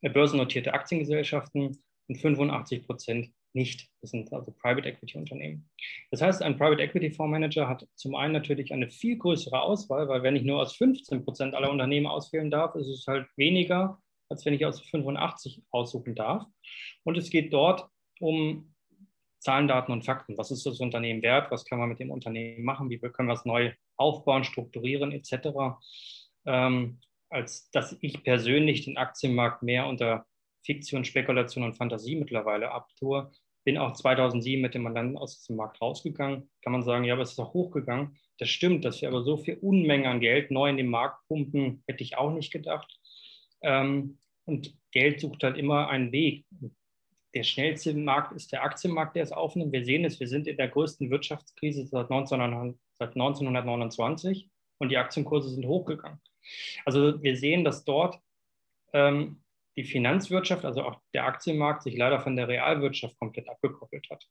äh, 0.00 0.10
börsennotierte 0.10 0.72
Aktiengesellschaften 0.72 1.78
und 2.08 2.16
85 2.16 2.86
Prozent 2.86 3.32
nicht. 3.54 3.88
Das 4.00 4.10
sind 4.10 4.32
also 4.32 4.52
Private 4.52 4.88
Equity 4.88 5.18
Unternehmen. 5.18 5.68
Das 6.10 6.22
heißt, 6.22 6.42
ein 6.42 6.56
Private 6.56 6.82
Equity 6.82 7.10
Fondsmanager 7.10 7.68
hat 7.68 7.86
zum 7.94 8.14
einen 8.14 8.32
natürlich 8.32 8.72
eine 8.72 8.88
viel 8.88 9.16
größere 9.16 9.60
Auswahl, 9.60 10.08
weil 10.08 10.22
wenn 10.22 10.36
ich 10.36 10.42
nur 10.42 10.60
aus 10.60 10.76
15 10.76 11.24
Prozent 11.24 11.54
aller 11.54 11.70
Unternehmen 11.70 12.06
auswählen 12.06 12.50
darf, 12.50 12.74
ist 12.74 12.88
es 12.88 13.06
halt 13.06 13.26
weniger, 13.36 14.00
als 14.28 14.44
wenn 14.44 14.54
ich 14.54 14.66
aus 14.66 14.80
85 14.80 15.62
aussuchen 15.70 16.14
darf. 16.14 16.44
Und 17.04 17.16
es 17.16 17.30
geht 17.30 17.52
dort 17.52 17.88
um 18.20 18.74
Zahlen, 19.40 19.68
Daten 19.68 19.92
und 19.92 20.04
Fakten. 20.04 20.36
Was 20.36 20.50
ist 20.50 20.66
das 20.66 20.80
Unternehmen 20.80 21.22
wert? 21.22 21.50
Was 21.50 21.64
können 21.64 21.80
wir 21.80 21.86
mit 21.86 22.00
dem 22.00 22.10
Unternehmen 22.10 22.64
machen? 22.64 22.90
Wie 22.90 22.98
können 22.98 23.28
wir 23.28 23.34
es 23.34 23.44
neu 23.44 23.72
aufbauen, 23.96 24.44
strukturieren 24.44 25.12
etc. 25.12 25.78
Ähm, 26.44 27.00
als 27.30 27.70
dass 27.70 27.96
ich 28.00 28.22
persönlich 28.24 28.84
den 28.84 28.96
Aktienmarkt 28.96 29.62
mehr 29.62 29.86
unter 29.86 30.26
Fiktion, 30.68 31.04
Spekulation 31.04 31.64
und 31.64 31.74
Fantasie 31.74 32.16
mittlerweile 32.16 32.70
abtue. 32.70 33.30
Bin 33.64 33.78
auch 33.78 33.92
2007 33.92 34.62
mit 34.62 34.74
dem 34.74 34.82
Mandanten 34.82 35.18
aus 35.18 35.42
dem 35.44 35.56
Markt 35.56 35.80
rausgegangen. 35.80 36.48
Kann 36.62 36.72
man 36.72 36.82
sagen, 36.82 37.04
ja, 37.04 37.14
aber 37.14 37.22
es 37.22 37.32
ist 37.32 37.40
auch 37.40 37.54
hochgegangen. 37.54 38.16
Das 38.38 38.48
stimmt, 38.48 38.84
dass 38.84 39.00
wir 39.02 39.08
aber 39.08 39.22
so 39.22 39.36
viel 39.36 39.58
Unmengen 39.60 40.06
an 40.06 40.20
Geld 40.20 40.50
neu 40.50 40.68
in 40.68 40.76
den 40.76 40.88
Markt 40.88 41.26
pumpen, 41.26 41.82
hätte 41.86 42.04
ich 42.04 42.16
auch 42.16 42.32
nicht 42.32 42.52
gedacht. 42.52 42.98
Ähm, 43.62 44.18
und 44.44 44.74
Geld 44.92 45.20
sucht 45.20 45.42
halt 45.42 45.56
immer 45.56 45.88
einen 45.88 46.12
Weg 46.12 46.46
der 47.34 47.42
schnellste 47.42 47.94
Markt 47.94 48.32
ist 48.32 48.52
der 48.52 48.64
Aktienmarkt, 48.64 49.16
der 49.16 49.22
es 49.22 49.32
aufnimmt. 49.32 49.72
Wir 49.72 49.84
sehen 49.84 50.04
es, 50.04 50.18
wir 50.18 50.28
sind 50.28 50.46
in 50.46 50.56
der 50.56 50.68
größten 50.68 51.10
Wirtschaftskrise 51.10 51.86
seit, 51.86 52.10
19, 52.10 52.76
seit 52.94 53.10
1929 53.10 54.50
und 54.78 54.88
die 54.88 54.96
Aktienkurse 54.96 55.50
sind 55.50 55.66
hochgegangen. 55.66 56.20
Also 56.84 57.22
wir 57.22 57.36
sehen, 57.36 57.64
dass 57.64 57.84
dort 57.84 58.18
ähm, 58.92 59.42
die 59.78 59.84
Finanzwirtschaft, 59.84 60.64
also 60.64 60.82
auch 60.82 61.00
der 61.14 61.24
Aktienmarkt, 61.24 61.84
sich 61.84 61.96
leider 61.96 62.18
von 62.18 62.34
der 62.34 62.48
Realwirtschaft 62.48 63.16
komplett 63.16 63.48
abgekoppelt 63.48 64.10
hat. 64.10 64.26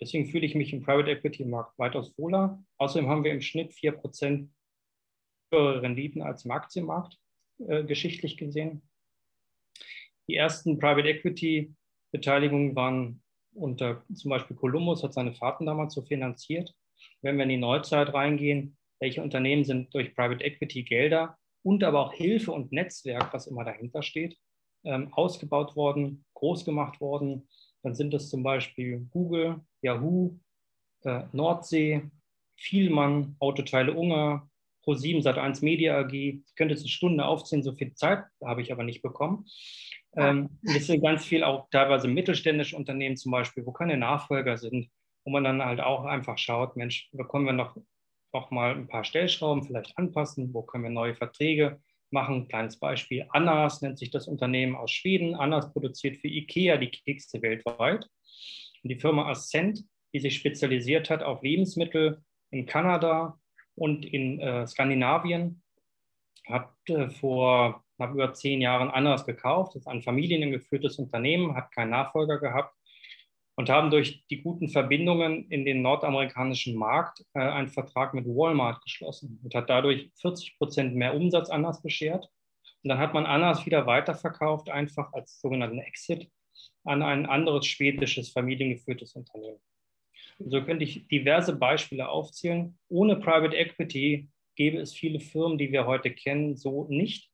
Deswegen 0.00 0.24
fühle 0.24 0.46
ich 0.46 0.54
mich 0.54 0.72
im 0.72 0.82
Private 0.82 1.10
Equity 1.10 1.44
Markt 1.44 1.78
weitaus 1.78 2.16
wohler. 2.16 2.64
Außerdem 2.78 3.06
haben 3.06 3.22
wir 3.22 3.30
im 3.30 3.42
Schnitt 3.42 3.72
4% 3.74 4.48
höhere 5.52 5.82
Renditen 5.82 6.22
als 6.22 6.46
im 6.46 6.50
Aktienmarkt, 6.50 7.18
äh, 7.58 7.84
geschichtlich 7.84 8.38
gesehen. 8.38 8.88
Die 10.28 10.36
ersten 10.36 10.78
Private 10.78 11.06
Equity 11.06 11.74
Beteiligungen 12.10 12.74
waren 12.74 13.22
unter 13.52 14.02
zum 14.14 14.30
Beispiel 14.30 14.56
Columbus 14.56 15.02
hat 15.02 15.12
seine 15.12 15.34
Fahrten 15.34 15.66
damals 15.66 15.92
so 15.92 16.00
finanziert. 16.00 16.74
Wenn 17.20 17.36
wir 17.36 17.42
in 17.42 17.50
die 17.50 17.58
Neuzeit 17.58 18.14
reingehen, 18.14 18.78
welche 18.98 19.22
Unternehmen 19.22 19.64
sind 19.64 19.92
durch 19.94 20.14
Private 20.14 20.42
Equity 20.42 20.84
Gelder 20.84 21.36
und 21.62 21.84
aber 21.84 22.00
auch 22.00 22.14
Hilfe 22.14 22.52
und 22.52 22.72
Netzwerk, 22.72 23.34
was 23.34 23.46
immer 23.46 23.64
dahinter 23.64 24.02
steht, 24.02 24.38
ähm, 24.86 25.12
ausgebaut 25.12 25.76
worden, 25.76 26.24
groß 26.34 26.64
gemacht 26.64 27.00
worden, 27.00 27.48
dann 27.82 27.94
sind 27.94 28.14
das 28.14 28.30
zum 28.30 28.42
Beispiel 28.42 29.06
Google, 29.10 29.60
Yahoo, 29.82 30.38
äh, 31.04 31.24
Nordsee, 31.32 32.02
Vielmann, 32.56 33.36
Autoteile 33.38 33.92
Unger, 33.92 34.48
Pro7 34.84 35.22
Sat1 35.22 35.64
Media 35.64 35.98
AG. 35.98 36.12
Ich 36.12 36.54
könnte 36.54 36.74
jetzt 36.74 36.82
eine 36.82 36.88
Stunde 36.88 37.24
aufzählen, 37.24 37.62
so 37.62 37.72
viel 37.72 37.94
Zeit 37.94 38.24
habe 38.42 38.62
ich 38.62 38.72
aber 38.72 38.84
nicht 38.84 39.02
bekommen. 39.02 39.46
Ähm, 40.16 40.58
es 40.62 40.86
sind 40.86 41.02
ganz 41.02 41.24
viel 41.24 41.44
auch 41.44 41.68
teilweise 41.70 42.08
mittelständische 42.08 42.76
Unternehmen 42.76 43.16
zum 43.16 43.32
Beispiel, 43.32 43.66
wo 43.66 43.72
keine 43.72 43.96
Nachfolger 43.98 44.56
sind, 44.56 44.88
wo 45.24 45.30
man 45.30 45.44
dann 45.44 45.62
halt 45.62 45.80
auch 45.80 46.04
einfach 46.04 46.38
schaut, 46.38 46.76
Mensch, 46.76 47.10
wo 47.12 47.24
können 47.24 47.44
wir 47.44 47.52
noch, 47.52 47.76
noch 48.32 48.50
mal 48.50 48.74
ein 48.74 48.88
paar 48.88 49.04
Stellschrauben 49.04 49.64
vielleicht 49.64 49.96
anpassen, 49.98 50.54
wo 50.54 50.62
können 50.62 50.84
wir 50.84 50.90
neue 50.90 51.14
Verträge 51.14 51.80
machen. 52.16 52.48
Kleines 52.48 52.78
Beispiel, 52.78 53.26
Annas 53.28 53.82
nennt 53.82 53.98
sich 53.98 54.10
das 54.10 54.26
Unternehmen 54.26 54.74
aus 54.74 54.90
Schweden. 54.90 55.34
Annas 55.34 55.70
produziert 55.72 56.16
für 56.16 56.28
IKEA 56.28 56.78
die 56.78 56.90
Kekse 56.90 57.42
weltweit. 57.42 58.08
Und 58.82 58.88
die 58.88 58.98
Firma 58.98 59.28
Ascent, 59.28 59.84
die 60.14 60.20
sich 60.20 60.34
spezialisiert 60.34 61.10
hat 61.10 61.22
auf 61.22 61.42
Lebensmittel 61.42 62.22
in 62.50 62.64
Kanada 62.64 63.38
und 63.74 64.06
in 64.06 64.40
äh, 64.40 64.66
Skandinavien, 64.66 65.62
hat 66.48 66.72
äh, 66.88 67.10
vor 67.10 67.84
nach 67.98 68.12
über 68.12 68.32
zehn 68.32 68.62
Jahren 68.62 68.90
anders 68.90 69.26
gekauft. 69.26 69.74
Das 69.74 69.82
ist 69.82 69.88
ein 69.88 70.02
familiengeführtes 70.02 70.98
Unternehmen, 70.98 71.54
hat 71.54 71.72
keinen 71.72 71.90
Nachfolger 71.90 72.38
gehabt 72.38 72.74
und 73.56 73.70
haben 73.70 73.90
durch 73.90 74.24
die 74.28 74.42
guten 74.42 74.68
Verbindungen 74.68 75.50
in 75.50 75.64
den 75.64 75.82
nordamerikanischen 75.82 76.76
Markt 76.76 77.24
äh, 77.32 77.40
einen 77.40 77.68
Vertrag 77.68 78.12
mit 78.12 78.26
Walmart 78.26 78.82
geschlossen 78.82 79.40
und 79.42 79.54
hat 79.54 79.70
dadurch 79.70 80.10
40 80.20 80.58
Prozent 80.58 80.94
mehr 80.94 81.14
Umsatz 81.14 81.48
anders 81.48 81.82
beschert. 81.82 82.30
Und 82.82 82.90
dann 82.90 82.98
hat 82.98 83.14
man 83.14 83.26
anders 83.26 83.64
wieder 83.64 83.86
weiterverkauft, 83.86 84.68
einfach 84.68 85.12
als 85.12 85.40
sogenannten 85.40 85.78
Exit 85.78 86.30
an 86.84 87.02
ein 87.02 87.26
anderes 87.26 87.66
schwedisches 87.66 88.30
familiengeführtes 88.30 89.14
Unternehmen. 89.14 89.58
So 90.38 90.62
könnte 90.62 90.84
ich 90.84 91.08
diverse 91.08 91.56
Beispiele 91.56 92.08
aufzählen. 92.08 92.78
Ohne 92.88 93.16
Private 93.16 93.56
Equity 93.56 94.28
gäbe 94.54 94.78
es 94.78 94.94
viele 94.94 95.18
Firmen, 95.18 95.56
die 95.56 95.72
wir 95.72 95.86
heute 95.86 96.10
kennen, 96.10 96.56
so 96.56 96.86
nicht. 96.88 97.30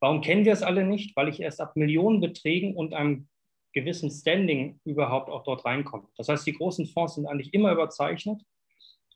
Warum 0.00 0.20
kennen 0.20 0.44
wir 0.44 0.52
es 0.52 0.62
alle 0.62 0.84
nicht? 0.84 1.16
Weil 1.16 1.28
ich 1.28 1.40
erst 1.40 1.60
ab 1.60 1.76
Millionenbeträgen 1.76 2.76
und 2.76 2.94
einem 2.94 3.28
gewissen 3.74 4.10
Standing 4.10 4.80
überhaupt 4.84 5.28
auch 5.28 5.42
dort 5.42 5.64
reinkomme. 5.64 6.08
Das 6.16 6.28
heißt, 6.28 6.46
die 6.46 6.54
großen 6.54 6.86
Fonds 6.86 7.16
sind 7.16 7.26
eigentlich 7.26 7.52
immer 7.52 7.72
überzeichnet 7.72 8.42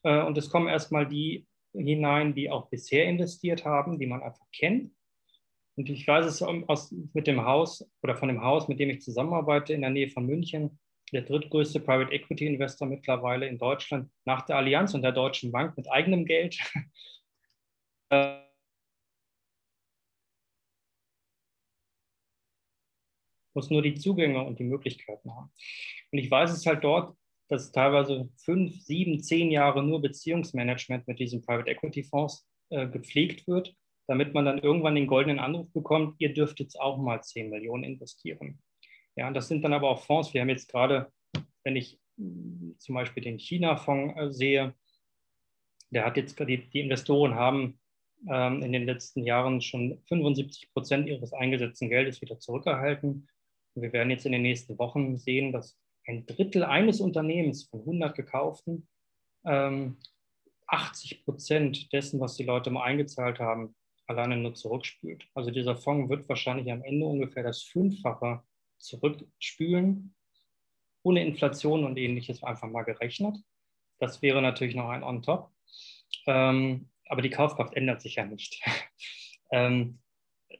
äh, 0.02 0.22
und 0.22 0.36
es 0.36 0.50
kommen 0.50 0.68
erstmal 0.68 1.06
die 1.06 1.46
hinein, 1.72 2.34
die 2.34 2.50
auch 2.50 2.68
bisher 2.68 3.06
investiert 3.06 3.64
haben, 3.64 3.98
die 3.98 4.06
man 4.06 4.22
einfach 4.22 4.46
kennt. 4.52 4.92
Und 5.76 5.88
ich 5.88 6.06
weiß 6.06 6.26
es 6.26 6.42
aus, 6.42 6.92
mit 7.14 7.26
dem 7.26 7.44
Haus 7.44 7.88
oder 8.02 8.16
von 8.16 8.28
dem 8.28 8.42
Haus, 8.42 8.66
mit 8.68 8.80
dem 8.80 8.90
ich 8.90 9.00
zusammenarbeite, 9.00 9.72
in 9.72 9.82
der 9.82 9.90
Nähe 9.90 10.08
von 10.10 10.26
München, 10.26 10.78
der 11.12 11.22
drittgrößte 11.22 11.80
Private 11.80 12.12
Equity 12.12 12.46
Investor 12.46 12.88
mittlerweile 12.88 13.46
in 13.46 13.58
Deutschland 13.58 14.10
nach 14.24 14.42
der 14.42 14.56
Allianz 14.56 14.94
und 14.94 15.02
der 15.02 15.12
Deutschen 15.12 15.52
Bank 15.52 15.76
mit 15.76 15.90
eigenem 15.90 16.24
Geld. 16.24 16.58
muss 23.58 23.70
nur 23.70 23.82
die 23.82 23.96
Zugänge 23.96 24.44
und 24.44 24.60
die 24.60 24.64
Möglichkeiten 24.64 25.34
haben. 25.34 25.50
Und 26.12 26.18
ich 26.18 26.30
weiß 26.30 26.52
es 26.52 26.64
halt 26.64 26.84
dort, 26.84 27.16
dass 27.48 27.72
teilweise 27.72 28.28
fünf, 28.36 28.80
sieben, 28.82 29.20
zehn 29.20 29.50
Jahre 29.50 29.82
nur 29.82 30.00
Beziehungsmanagement 30.00 31.08
mit 31.08 31.18
diesen 31.18 31.42
Private 31.42 31.68
Equity 31.68 32.04
Fonds 32.04 32.48
äh, 32.70 32.86
gepflegt 32.86 33.48
wird, 33.48 33.74
damit 34.06 34.32
man 34.32 34.44
dann 34.44 34.58
irgendwann 34.58 34.94
den 34.94 35.08
goldenen 35.08 35.40
Anruf 35.40 35.72
bekommt, 35.72 36.14
ihr 36.20 36.32
dürft 36.32 36.60
jetzt 36.60 36.78
auch 36.80 36.98
mal 36.98 37.20
10 37.20 37.50
Millionen 37.50 37.82
investieren. 37.82 38.62
Ja, 39.16 39.28
das 39.32 39.48
sind 39.48 39.64
dann 39.64 39.72
aber 39.72 39.90
auch 39.90 40.04
Fonds. 40.04 40.32
Wir 40.32 40.42
haben 40.42 40.50
jetzt 40.50 40.70
gerade, 40.70 41.12
wenn 41.64 41.74
ich 41.74 41.98
hm, 42.16 42.76
zum 42.78 42.94
Beispiel 42.94 43.24
den 43.24 43.40
China-Fonds 43.40 44.20
äh, 44.20 44.32
sehe, 44.32 44.74
der 45.90 46.04
hat 46.04 46.16
jetzt, 46.16 46.38
die, 46.38 46.70
die 46.70 46.80
Investoren 46.80 47.34
haben 47.34 47.80
ähm, 48.28 48.62
in 48.62 48.72
den 48.72 48.84
letzten 48.84 49.24
Jahren 49.24 49.60
schon 49.60 50.00
75 50.06 50.72
Prozent 50.72 51.08
ihres 51.08 51.32
eingesetzten 51.32 51.88
Geldes 51.88 52.20
wieder 52.20 52.38
zurückerhalten. 52.38 53.28
Wir 53.74 53.92
werden 53.92 54.10
jetzt 54.10 54.26
in 54.26 54.32
den 54.32 54.42
nächsten 54.42 54.78
Wochen 54.78 55.16
sehen, 55.16 55.52
dass 55.52 55.78
ein 56.06 56.26
Drittel 56.26 56.64
eines 56.64 57.00
Unternehmens 57.00 57.64
von 57.64 57.80
100 57.80 58.14
gekauften 58.16 58.88
ähm, 59.44 59.98
80 60.66 61.24
Prozent 61.24 61.92
dessen, 61.92 62.20
was 62.20 62.36
die 62.36 62.44
Leute 62.44 62.70
mal 62.70 62.84
eingezahlt 62.84 63.38
haben, 63.38 63.74
alleine 64.06 64.36
nur 64.36 64.54
zurückspült. 64.54 65.26
Also 65.34 65.50
dieser 65.50 65.76
Fonds 65.76 66.08
wird 66.08 66.28
wahrscheinlich 66.28 66.70
am 66.72 66.82
Ende 66.82 67.06
ungefähr 67.06 67.42
das 67.42 67.62
Fünffache 67.62 68.42
zurückspülen, 68.78 70.14
ohne 71.02 71.24
Inflation 71.24 71.84
und 71.84 71.96
ähnliches 71.96 72.42
einfach 72.42 72.68
mal 72.68 72.82
gerechnet. 72.82 73.36
Das 73.98 74.22
wäre 74.22 74.42
natürlich 74.42 74.74
noch 74.74 74.88
ein 74.88 75.02
On-Top. 75.02 75.50
Ähm, 76.26 76.90
aber 77.08 77.22
die 77.22 77.30
Kaufkraft 77.30 77.74
ändert 77.74 78.02
sich 78.02 78.16
ja 78.16 78.24
nicht. 78.24 78.62
ähm, 79.52 79.98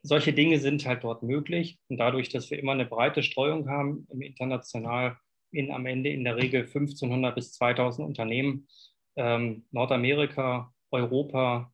solche 0.03 0.33
Dinge 0.33 0.59
sind 0.59 0.87
halt 0.87 1.05
dort 1.05 1.23
möglich. 1.23 1.79
Und 1.89 1.99
dadurch, 1.99 2.29
dass 2.29 2.51
wir 2.51 2.59
immer 2.59 2.73
eine 2.73 2.87
breite 2.87 3.23
Streuung 3.23 3.69
haben, 3.69 4.07
im 4.11 4.23
international 4.23 5.17
in 5.51 5.71
am 5.71 5.87
Ende 5.87 6.11
in 6.11 6.25
der 6.25 6.37
Regel 6.37 6.63
1500 6.63 7.35
bis 7.35 7.53
2000 7.55 8.07
Unternehmen, 8.07 8.69
ähm, 9.17 9.65
Nordamerika, 9.71 10.73
Europa 10.91 11.73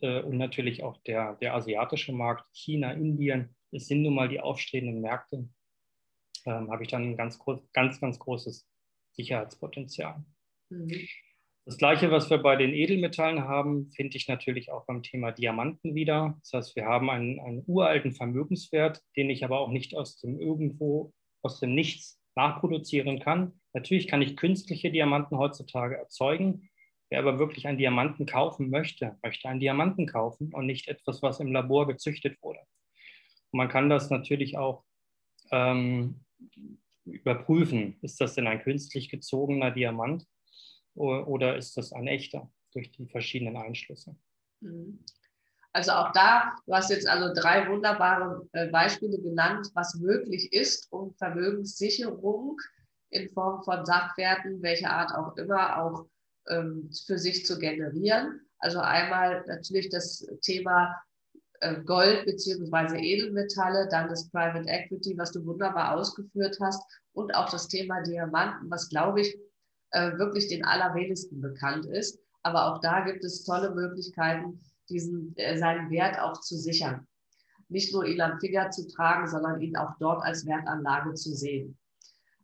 äh, 0.00 0.22
und 0.22 0.38
natürlich 0.38 0.82
auch 0.82 0.96
der, 1.02 1.34
der 1.36 1.54
asiatische 1.54 2.12
Markt, 2.12 2.44
China, 2.54 2.92
Indien, 2.92 3.54
es 3.72 3.86
sind 3.86 4.02
nun 4.02 4.14
mal 4.14 4.28
die 4.28 4.40
aufstrebenden 4.40 5.02
Märkte 5.02 5.48
ähm, 6.46 6.70
habe 6.70 6.82
ich 6.82 6.88
dann 6.88 7.02
ein 7.02 7.16
ganz, 7.16 7.38
ganz, 7.72 8.00
ganz 8.00 8.18
großes 8.18 8.68
Sicherheitspotenzial. 9.12 10.24
Mhm. 10.70 11.06
Das 11.70 11.78
Gleiche, 11.78 12.10
was 12.10 12.28
wir 12.30 12.38
bei 12.38 12.56
den 12.56 12.74
Edelmetallen 12.74 13.44
haben, 13.44 13.92
finde 13.92 14.16
ich 14.16 14.26
natürlich 14.26 14.72
auch 14.72 14.86
beim 14.86 15.04
Thema 15.04 15.30
Diamanten 15.30 15.94
wieder. 15.94 16.36
Das 16.40 16.52
heißt, 16.52 16.74
wir 16.74 16.86
haben 16.86 17.08
einen, 17.08 17.38
einen 17.38 17.62
uralten 17.64 18.12
Vermögenswert, 18.12 19.00
den 19.16 19.30
ich 19.30 19.44
aber 19.44 19.60
auch 19.60 19.70
nicht 19.70 19.96
aus 19.96 20.16
dem 20.18 20.40
irgendwo, 20.40 21.12
aus 21.42 21.60
dem 21.60 21.76
Nichts 21.76 22.20
nachproduzieren 22.34 23.20
kann. 23.20 23.52
Natürlich 23.72 24.08
kann 24.08 24.20
ich 24.20 24.36
künstliche 24.36 24.90
Diamanten 24.90 25.38
heutzutage 25.38 25.96
erzeugen. 25.96 26.68
Wer 27.08 27.20
aber 27.20 27.38
wirklich 27.38 27.68
einen 27.68 27.78
Diamanten 27.78 28.26
kaufen 28.26 28.68
möchte, 28.68 29.16
möchte 29.22 29.48
einen 29.48 29.60
Diamanten 29.60 30.08
kaufen 30.08 30.52
und 30.52 30.66
nicht 30.66 30.88
etwas, 30.88 31.22
was 31.22 31.38
im 31.38 31.52
Labor 31.52 31.86
gezüchtet 31.86 32.36
wurde. 32.42 32.58
Und 33.52 33.58
man 33.58 33.68
kann 33.68 33.88
das 33.88 34.10
natürlich 34.10 34.58
auch 34.58 34.82
ähm, 35.52 36.24
überprüfen, 37.04 37.96
ist 38.02 38.20
das 38.20 38.34
denn 38.34 38.48
ein 38.48 38.60
künstlich 38.60 39.08
gezogener 39.08 39.70
Diamant 39.70 40.26
oder 40.94 41.56
ist 41.56 41.76
das 41.76 41.92
ein 41.92 42.06
echter 42.06 42.50
durch 42.72 42.90
die 42.92 43.06
verschiedenen 43.06 43.56
Einschlüsse. 43.56 44.14
Mhm. 44.60 44.98
Also 45.72 45.92
auch 45.92 46.12
da, 46.12 46.56
du 46.66 46.74
hast 46.74 46.90
jetzt 46.90 47.08
also 47.08 47.32
drei 47.32 47.68
wunderbare 47.68 48.48
äh, 48.52 48.68
Beispiele 48.68 49.20
genannt, 49.20 49.68
was 49.74 49.94
möglich 49.94 50.52
ist, 50.52 50.92
um 50.92 51.14
Vermögenssicherung 51.14 52.56
in 53.10 53.28
Form 53.30 53.62
von 53.62 53.84
Sachwerten, 53.84 54.62
welcher 54.62 54.90
Art 54.90 55.12
auch 55.14 55.36
immer, 55.36 55.80
auch 55.80 56.06
ähm, 56.48 56.90
für 57.06 57.18
sich 57.18 57.46
zu 57.46 57.58
generieren. 57.58 58.40
Also 58.58 58.80
einmal 58.80 59.44
natürlich 59.46 59.88
das 59.90 60.26
Thema 60.42 60.94
äh, 61.60 61.80
Gold 61.82 62.24
beziehungsweise 62.26 62.96
Edelmetalle, 62.98 63.88
dann 63.90 64.08
das 64.08 64.28
Private 64.30 64.68
Equity, 64.68 65.16
was 65.16 65.30
du 65.30 65.44
wunderbar 65.46 65.94
ausgeführt 65.94 66.58
hast 66.60 66.82
und 67.12 67.32
auch 67.34 67.48
das 67.48 67.68
Thema 67.68 68.02
Diamanten, 68.02 68.68
was 68.70 68.88
glaube 68.88 69.20
ich 69.20 69.38
äh, 69.92 70.18
wirklich 70.18 70.48
den 70.48 70.64
allerwenigsten 70.64 71.40
bekannt 71.40 71.86
ist. 71.86 72.18
Aber 72.42 72.72
auch 72.72 72.80
da 72.80 73.00
gibt 73.00 73.24
es 73.24 73.44
tolle 73.44 73.74
Möglichkeiten, 73.74 74.60
diesen, 74.88 75.34
äh, 75.36 75.56
seinen 75.58 75.90
Wert 75.90 76.18
auch 76.18 76.40
zu 76.40 76.56
sichern. 76.56 77.06
Nicht 77.68 77.92
nur 77.92 78.04
ihn 78.04 78.20
am 78.20 78.40
Finger 78.40 78.70
zu 78.70 78.88
tragen, 78.88 79.28
sondern 79.28 79.60
ihn 79.60 79.76
auch 79.76 79.92
dort 80.00 80.22
als 80.24 80.46
Wertanlage 80.46 81.14
zu 81.14 81.32
sehen. 81.34 81.78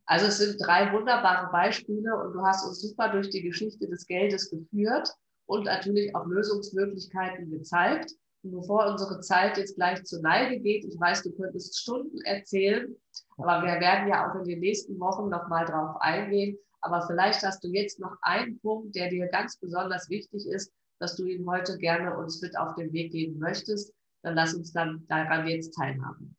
Also 0.07 0.27
es 0.27 0.39
sind 0.39 0.57
drei 0.65 0.93
wunderbare 0.93 1.51
Beispiele 1.51 2.17
und 2.17 2.33
du 2.33 2.41
hast 2.43 2.65
uns 2.65 2.81
super 2.81 3.11
durch 3.11 3.29
die 3.31 3.43
Geschichte 3.43 3.89
des 3.89 4.07
Geldes 4.07 4.51
geführt 4.51 5.13
und 5.47 5.65
natürlich 5.65 6.15
auch 6.15 6.27
Lösungsmöglichkeiten 6.27 7.51
gezeigt. 7.51 8.13
Und 8.45 8.53
bevor 8.53 8.87
unsere 8.87 9.21
Zeit 9.21 9.59
jetzt 9.59 9.75
gleich 9.75 10.05
zur 10.05 10.21
Neige 10.23 10.61
geht, 10.61 10.85
ich 10.85 11.01
weiß, 11.01 11.25
du 11.25 11.33
könntest 11.33 11.77
Stunden 11.77 12.21
erzählen, 12.25 12.95
aber 13.37 13.67
wir 13.67 13.81
werden 13.81 14.09
ja 14.09 14.31
auch 14.31 14.37
in 14.37 14.45
den 14.45 14.61
nächsten 14.61 14.99
Wochen 15.01 15.29
nochmal 15.29 15.65
drauf 15.65 15.97
eingehen. 16.01 16.57
Aber 16.81 17.07
vielleicht 17.07 17.43
hast 17.43 17.65
du 17.65 17.69
jetzt 17.69 17.99
noch 17.99 18.17
einen 18.23 18.61
Punkt, 18.61 18.95
der 18.95 19.11
dir 19.11 19.27
ganz 19.29 19.59
besonders 19.59 20.09
wichtig 20.09 20.47
ist, 20.47 20.73
dass 20.99 21.17
du 21.17 21.27
ihn 21.27 21.47
heute 21.47 21.79
gerne 21.79 22.17
uns 22.17 22.41
mit 22.43 22.57
auf 22.59 22.75
den 22.75 22.93
Weg 22.93 23.13
geben 23.13 23.39
möchtest. 23.39 23.93
Dann 24.23 24.35
lass 24.35 24.55
uns 24.55 24.73
dann 24.73 25.07
daran 25.09 25.47
jetzt 25.47 25.75
teilhaben. 25.75 26.37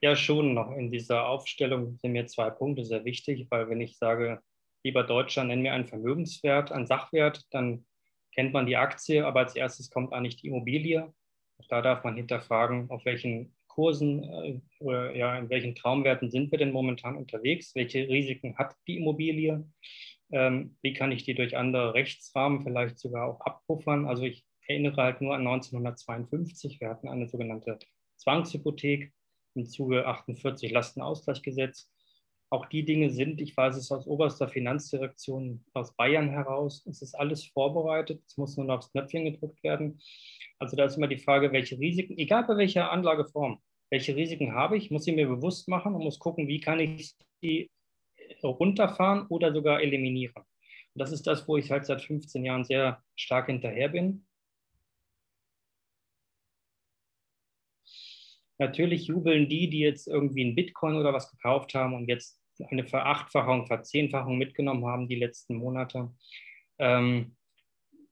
Ja, 0.00 0.14
schon 0.14 0.54
noch 0.54 0.70
in 0.72 0.90
dieser 0.90 1.26
Aufstellung 1.26 1.98
sind 1.98 2.12
mir 2.12 2.26
zwei 2.26 2.50
Punkte 2.50 2.84
sehr 2.84 3.04
wichtig, 3.04 3.46
weil 3.50 3.68
wenn 3.68 3.80
ich 3.80 3.98
sage, 3.98 4.40
lieber 4.84 5.02
Deutscher, 5.02 5.44
nenn 5.44 5.62
mir 5.62 5.72
einen 5.72 5.86
Vermögenswert, 5.86 6.70
einen 6.70 6.86
Sachwert, 6.86 7.42
dann 7.50 7.84
kennt 8.34 8.52
man 8.52 8.66
die 8.66 8.76
Aktie, 8.76 9.26
aber 9.26 9.40
als 9.40 9.56
erstes 9.56 9.90
kommt 9.90 10.12
eigentlich 10.12 10.36
die 10.36 10.48
Immobilie. 10.48 11.12
Auch 11.58 11.66
da 11.68 11.82
darf 11.82 12.04
man 12.04 12.16
hinterfragen, 12.16 12.90
auf 12.90 13.04
welchen 13.04 13.56
Kursen 13.74 14.24
äh, 14.24 14.60
oder 14.78 15.14
ja, 15.16 15.36
in 15.36 15.50
welchen 15.50 15.74
Traumwerten 15.74 16.30
sind 16.30 16.50
wir 16.52 16.58
denn 16.58 16.72
momentan 16.72 17.16
unterwegs? 17.16 17.74
Welche 17.74 18.08
Risiken 18.08 18.56
hat 18.56 18.76
die 18.86 18.96
Immobilie? 18.96 19.64
Ähm, 20.30 20.76
wie 20.82 20.94
kann 20.94 21.12
ich 21.12 21.24
die 21.24 21.34
durch 21.34 21.56
andere 21.56 21.94
Rechtsrahmen 21.94 22.62
vielleicht 22.62 22.98
sogar 22.98 23.28
auch 23.28 23.40
abpuffern? 23.40 24.06
Also 24.06 24.22
ich 24.22 24.44
erinnere 24.66 25.02
halt 25.02 25.20
nur 25.20 25.34
an 25.34 25.46
1952. 25.46 26.80
Wir 26.80 26.88
hatten 26.88 27.08
eine 27.08 27.28
sogenannte 27.28 27.78
Zwangshypothek 28.16 29.12
im 29.54 29.66
Zuge 29.66 30.06
48 30.06 30.70
Lastenausgleichsgesetz. 30.70 31.90
Auch 32.50 32.66
die 32.66 32.84
Dinge 32.84 33.10
sind, 33.10 33.40
ich 33.40 33.56
weiß 33.56 33.76
es 33.76 33.90
aus 33.90 34.06
oberster 34.06 34.48
Finanzdirektion 34.48 35.64
aus 35.72 35.96
Bayern 35.96 36.28
heraus, 36.28 36.86
es 36.86 37.02
ist 37.02 37.14
alles 37.14 37.44
vorbereitet, 37.46 38.22
es 38.26 38.36
muss 38.36 38.56
nur 38.56 38.66
noch 38.66 38.78
aufs 38.78 38.92
Knöpfchen 38.92 39.24
gedrückt 39.24 39.62
werden. 39.64 40.00
Also 40.60 40.76
da 40.76 40.84
ist 40.84 40.96
immer 40.96 41.08
die 41.08 41.18
Frage, 41.18 41.50
welche 41.52 41.78
Risiken, 41.78 42.16
egal 42.16 42.44
bei 42.44 42.56
welcher 42.56 42.92
Anlageform, 42.92 43.60
welche 43.94 44.16
Risiken 44.16 44.54
habe 44.54 44.76
ich, 44.76 44.90
muss 44.90 45.06
ich 45.06 45.14
mir 45.14 45.28
bewusst 45.28 45.68
machen 45.68 45.94
und 45.94 46.02
muss 46.02 46.18
gucken, 46.18 46.48
wie 46.48 46.60
kann 46.60 46.80
ich 46.80 47.14
die 47.44 47.70
runterfahren 48.42 49.28
oder 49.28 49.52
sogar 49.52 49.80
eliminieren. 49.80 50.34
Und 50.34 50.98
das 50.98 51.12
ist 51.12 51.28
das, 51.28 51.46
wo 51.46 51.56
ich 51.56 51.70
halt 51.70 51.86
seit 51.86 52.02
15 52.02 52.44
Jahren 52.44 52.64
sehr 52.64 53.00
stark 53.14 53.46
hinterher 53.46 53.90
bin. 53.90 54.26
Natürlich 58.58 59.06
jubeln 59.06 59.48
die, 59.48 59.70
die 59.70 59.80
jetzt 59.80 60.08
irgendwie 60.08 60.44
ein 60.44 60.56
Bitcoin 60.56 60.96
oder 60.96 61.12
was 61.12 61.30
gekauft 61.30 61.74
haben 61.74 61.94
und 61.94 62.08
jetzt 62.08 62.42
eine 62.68 62.84
Verachtfachung, 62.84 63.68
Verzehnfachung 63.68 64.38
mitgenommen 64.38 64.86
haben 64.86 65.06
die 65.06 65.20
letzten 65.20 65.54
Monate. 65.54 66.12
Ähm, 66.78 67.36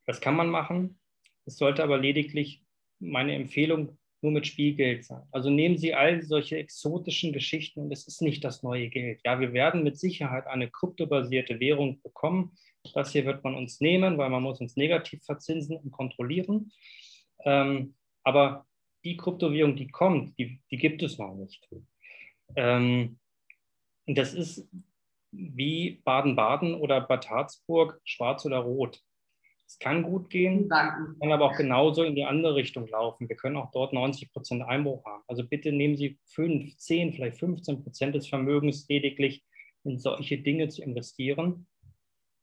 das 0.06 0.20
kann 0.20 0.36
man 0.36 0.48
machen. 0.48 1.00
Es 1.44 1.56
sollte 1.56 1.82
aber 1.82 1.98
lediglich 1.98 2.62
meine 3.00 3.34
Empfehlung 3.34 3.98
nur 4.22 4.32
mit 4.32 4.46
Spielgeld 4.46 5.04
sein. 5.04 5.22
Also 5.30 5.50
nehmen 5.50 5.76
Sie 5.76 5.94
all 5.94 6.22
solche 6.22 6.56
exotischen 6.56 7.32
Geschichten 7.32 7.80
und 7.80 7.92
es 7.92 8.06
ist 8.06 8.22
nicht 8.22 8.44
das 8.44 8.62
neue 8.62 8.88
Geld. 8.88 9.20
Ja, 9.24 9.40
wir 9.40 9.52
werden 9.52 9.82
mit 9.82 9.98
Sicherheit 9.98 10.46
eine 10.46 10.70
kryptobasierte 10.70 11.58
Währung 11.60 12.00
bekommen. 12.02 12.56
Das 12.94 13.12
hier 13.12 13.26
wird 13.26 13.44
man 13.44 13.54
uns 13.54 13.80
nehmen, 13.80 14.18
weil 14.18 14.30
man 14.30 14.42
muss 14.42 14.60
uns 14.60 14.76
negativ 14.76 15.24
verzinsen 15.24 15.76
und 15.76 15.90
kontrollieren. 15.90 16.72
Ähm, 17.44 17.94
aber 18.22 18.66
die 19.04 19.16
Kryptowährung, 19.16 19.76
die 19.76 19.88
kommt, 19.88 20.38
die, 20.38 20.60
die 20.70 20.76
gibt 20.76 21.02
es 21.02 21.18
noch 21.18 21.34
nicht. 21.34 21.68
Ähm, 22.54 23.18
das 24.06 24.34
ist 24.34 24.68
wie 25.32 26.02
Baden-Baden 26.04 26.74
oder 26.74 27.00
Bad 27.00 27.28
Harzburg, 27.30 28.00
schwarz 28.04 28.44
oder 28.44 28.58
rot. 28.58 29.00
Es 29.72 29.78
kann 29.78 30.02
gut 30.02 30.28
gehen, 30.28 30.68
kann 30.68 31.32
aber 31.32 31.46
auch 31.46 31.56
genauso 31.56 32.02
in 32.02 32.14
die 32.14 32.24
andere 32.24 32.56
Richtung 32.56 32.86
laufen. 32.88 33.26
Wir 33.26 33.36
können 33.36 33.56
auch 33.56 33.70
dort 33.70 33.94
90 33.94 34.30
Prozent 34.30 34.62
Einbruch 34.62 35.02
haben. 35.06 35.22
Also 35.28 35.44
bitte 35.48 35.72
nehmen 35.72 35.96
Sie 35.96 36.18
5, 36.26 36.76
10, 36.76 37.14
vielleicht 37.14 37.38
15 37.38 37.82
Prozent 37.82 38.14
des 38.14 38.28
Vermögens 38.28 38.86
lediglich 38.90 39.42
in 39.84 39.98
solche 39.98 40.36
Dinge 40.36 40.68
zu 40.68 40.82
investieren. 40.82 41.66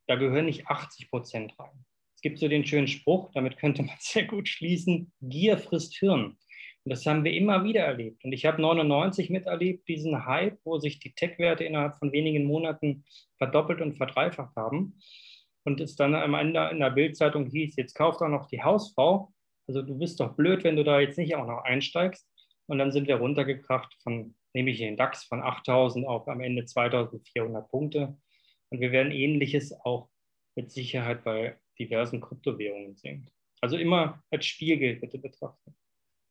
Da 0.08 0.16
gehören 0.16 0.46
nicht 0.46 0.66
80 0.66 1.08
Prozent 1.08 1.56
rein. 1.56 1.84
Es 2.16 2.20
gibt 2.20 2.40
so 2.40 2.48
den 2.48 2.66
schönen 2.66 2.88
Spruch, 2.88 3.30
damit 3.32 3.58
könnte 3.58 3.84
man 3.84 3.94
sehr 4.00 4.24
gut 4.24 4.48
schließen, 4.48 5.12
Gier 5.20 5.56
frisst 5.56 5.94
Hirn. 5.98 6.36
Und 6.84 6.90
das 6.90 7.06
haben 7.06 7.22
wir 7.22 7.32
immer 7.32 7.62
wieder 7.62 7.82
erlebt. 7.82 8.24
Und 8.24 8.32
ich 8.32 8.44
habe 8.44 8.60
99 8.60 9.30
miterlebt, 9.30 9.86
diesen 9.86 10.26
Hype, 10.26 10.58
wo 10.64 10.78
sich 10.78 10.98
die 10.98 11.14
Tech-Werte 11.14 11.62
innerhalb 11.62 11.96
von 11.96 12.10
wenigen 12.10 12.44
Monaten 12.44 13.04
verdoppelt 13.38 13.80
und 13.80 13.98
verdreifacht 13.98 14.56
haben. 14.56 14.98
Und 15.64 15.80
es 15.80 15.96
dann 15.96 16.14
am 16.14 16.34
Ende 16.34 16.68
in 16.72 16.80
der 16.80 16.90
Bildzeitung 16.90 17.46
hieß, 17.46 17.76
jetzt 17.76 17.94
kauft 17.94 18.20
auch 18.22 18.28
noch 18.28 18.46
die 18.48 18.62
Hausfrau. 18.62 19.32
Also 19.68 19.82
du 19.82 19.98
bist 19.98 20.20
doch 20.20 20.34
blöd, 20.34 20.64
wenn 20.64 20.76
du 20.76 20.84
da 20.84 21.00
jetzt 21.00 21.18
nicht 21.18 21.36
auch 21.36 21.46
noch 21.46 21.64
einsteigst. 21.64 22.26
Und 22.66 22.78
dann 22.78 22.92
sind 22.92 23.08
wir 23.08 23.16
runtergekracht 23.16 23.94
von, 24.02 24.34
nehme 24.54 24.70
ich 24.70 24.78
den 24.78 24.96
DAX, 24.96 25.24
von 25.24 25.42
8000 25.42 26.06
auf 26.06 26.28
am 26.28 26.40
Ende 26.40 26.64
2400 26.64 27.68
Punkte. 27.68 28.16
Und 28.70 28.80
wir 28.80 28.92
werden 28.92 29.12
ähnliches 29.12 29.72
auch 29.84 30.08
mit 30.54 30.70
Sicherheit 30.70 31.24
bei 31.24 31.58
diversen 31.78 32.20
Kryptowährungen 32.20 32.96
sehen. 32.96 33.30
Also 33.60 33.76
immer 33.76 34.22
als 34.30 34.46
Spielgeld 34.46 35.00
bitte 35.00 35.18
betrachten. 35.18 35.74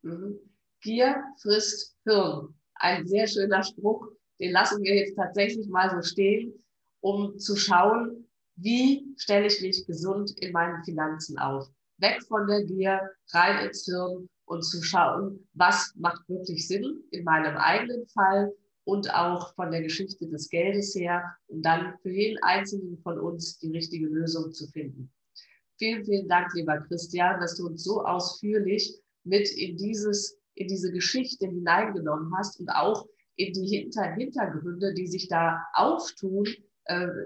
Mhm. 0.02 0.40
Gier 0.82 1.24
frisst 1.42 1.98
Hirn. 2.06 2.56
Ein 2.76 3.06
sehr 3.06 3.28
schöner 3.28 3.62
Spruch, 3.62 4.08
den 4.40 4.54
lassen 4.54 4.82
wir 4.84 4.96
jetzt 4.96 5.16
tatsächlich 5.16 5.68
mal 5.68 5.90
so 5.90 6.02
stehen, 6.02 6.54
um 7.02 7.38
zu 7.38 7.58
schauen, 7.58 8.29
wie 8.62 9.06
stelle 9.18 9.48
ich 9.48 9.62
mich 9.62 9.86
gesund 9.86 10.32
in 10.40 10.52
meinen 10.52 10.84
Finanzen 10.84 11.38
auf. 11.38 11.68
Weg 11.98 12.22
von 12.28 12.48
der 12.48 12.64
Gier, 12.64 13.00
rein 13.34 13.66
ins 13.66 13.86
Hirn 13.86 14.30
und 14.46 14.64
zu 14.64 14.82
schauen, 14.82 15.48
was 15.54 15.94
macht 15.96 16.28
wirklich 16.28 16.68
Sinn 16.68 17.04
in 17.12 17.24
meinem 17.24 17.58
eigenen 17.58 18.06
Fall 18.08 18.54
und 18.84 19.14
auch 19.14 19.54
von 19.56 19.72
der 19.72 19.84
Geschichte 19.84 20.28
des 20.28 20.50
Geldes 20.50 20.96
her, 20.96 21.24
um 21.48 21.62
dann 21.62 21.94
für 22.02 22.10
jeden 22.10 22.42
Einzelnen 22.44 22.98
von 23.04 23.20
uns 23.20 23.60
die 23.60 23.72
richtige 23.72 24.08
Lösung 24.08 24.52
zu 24.52 24.68
finden. 24.68 25.12
Vielen, 25.78 26.04
vielen 26.04 26.28
Dank, 26.28 26.54
lieber 26.56 26.80
Christian, 26.88 27.40
dass 27.40 27.56
du 27.56 27.68
uns 27.68 27.84
so 27.84 28.04
ausführlich 28.04 29.00
mit 29.24 29.50
in, 29.52 29.78
dieses, 29.78 30.38
in 30.56 30.68
diese 30.68 30.92
Geschichte 30.92 31.46
hineingenommen 31.46 32.34
hast 32.38 32.60
und 32.60 32.70
auch 32.70 33.08
in 33.36 33.54
die 33.54 33.68
Hinter 33.68 34.14
Hintergründe, 34.16 34.94
die 34.94 35.08
sich 35.08 35.30
da 35.30 35.64
auftun, 35.74 36.46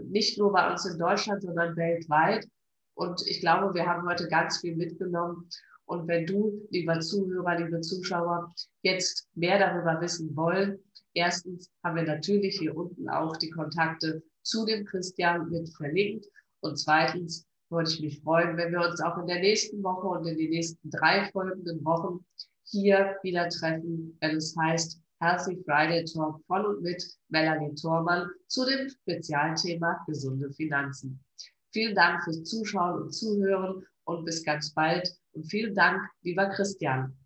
nicht 0.05 0.37
nur 0.37 0.51
bei 0.51 0.71
uns 0.71 0.85
in 0.85 0.97
Deutschland, 0.99 1.41
sondern 1.41 1.75
weltweit. 1.75 2.47
Und 2.95 3.25
ich 3.27 3.39
glaube, 3.39 3.73
wir 3.73 3.85
haben 3.85 4.07
heute 4.07 4.27
ganz 4.27 4.59
viel 4.59 4.75
mitgenommen. 4.75 5.49
Und 5.85 6.07
wenn 6.07 6.25
du, 6.25 6.65
lieber 6.69 6.99
Zuhörer, 6.99 7.57
liebe 7.57 7.81
Zuschauer, 7.81 8.53
jetzt 8.83 9.27
mehr 9.35 9.59
darüber 9.59 9.99
wissen 10.01 10.35
wollen, 10.35 10.79
erstens 11.13 11.69
haben 11.83 11.95
wir 11.95 12.03
natürlich 12.03 12.59
hier 12.59 12.75
unten 12.75 13.09
auch 13.09 13.35
die 13.37 13.49
Kontakte 13.49 14.23
zu 14.43 14.65
dem 14.65 14.85
Christian 14.85 15.49
mit 15.49 15.69
verlinkt. 15.75 16.25
Und 16.61 16.77
zweitens 16.77 17.45
würde 17.69 17.89
ich 17.89 18.01
mich 18.01 18.21
freuen, 18.21 18.55
wenn 18.57 18.71
wir 18.71 18.81
uns 18.81 19.01
auch 19.01 19.17
in 19.17 19.27
der 19.27 19.39
nächsten 19.39 19.83
Woche 19.83 20.07
und 20.07 20.27
in 20.27 20.37
den 20.37 20.51
nächsten 20.51 20.89
drei 20.89 21.29
folgenden 21.31 21.83
Wochen 21.83 22.25
hier 22.65 23.17
wieder 23.23 23.49
treffen, 23.49 24.17
wenn 24.21 24.37
es 24.37 24.55
heißt 24.57 25.02
Healthy 25.23 25.63
Friday 25.63 26.03
Talk 26.03 26.41
von 26.47 26.65
und 26.65 26.81
mit 26.81 27.01
Melanie 27.29 27.73
Thormann 27.75 28.29
zu 28.47 28.65
dem 28.65 28.89
Spezialthema 28.89 30.03
gesunde 30.05 30.51
Finanzen. 30.51 31.23
Vielen 31.71 31.95
Dank 31.95 32.21
fürs 32.25 32.43
Zuschauen 32.43 33.03
und 33.03 33.11
Zuhören 33.11 33.85
und 34.03 34.25
bis 34.25 34.43
ganz 34.43 34.73
bald. 34.73 35.09
Und 35.31 35.45
vielen 35.45 35.73
Dank, 35.73 36.01
lieber 36.23 36.49
Christian. 36.49 37.17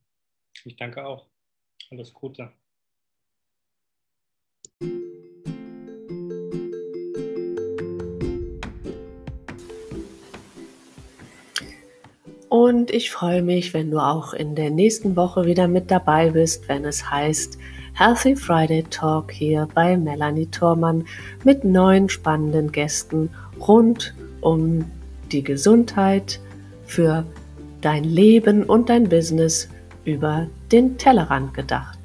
Ich 0.64 0.76
danke 0.76 1.04
auch. 1.06 1.28
Alles 1.90 2.14
Gute. 2.14 2.52
Und 12.50 12.92
ich 12.92 13.12
freue 13.12 13.42
mich, 13.42 13.74
wenn 13.74 13.92
du 13.92 14.00
auch 14.00 14.34
in 14.34 14.56
der 14.56 14.70
nächsten 14.70 15.16
Woche 15.16 15.46
wieder 15.46 15.68
mit 15.68 15.92
dabei 15.92 16.30
bist, 16.30 16.68
wenn 16.70 16.86
es 16.86 17.10
heißt 17.10 17.58
Healthy 17.98 18.36
Friday 18.36 18.84
Talk 18.84 19.32
hier 19.32 19.68
bei 19.74 19.98
Melanie 19.98 20.46
Thormann 20.46 21.08
mit 21.44 21.64
neuen 21.64 22.10
spannenden 22.10 22.72
Gästen 22.72 23.32
rund 23.60 24.14
um 24.40 24.86
die 25.32 25.42
Gesundheit 25.42 26.40
für 26.86 27.26
dein 27.82 28.04
Leben 28.04 28.66
und 28.66 28.90
dein 28.90 29.10
Business 29.10 29.68
über 30.06 30.46
den 30.72 31.00
Tellerrand 31.00 31.56
gedacht. 31.56 31.97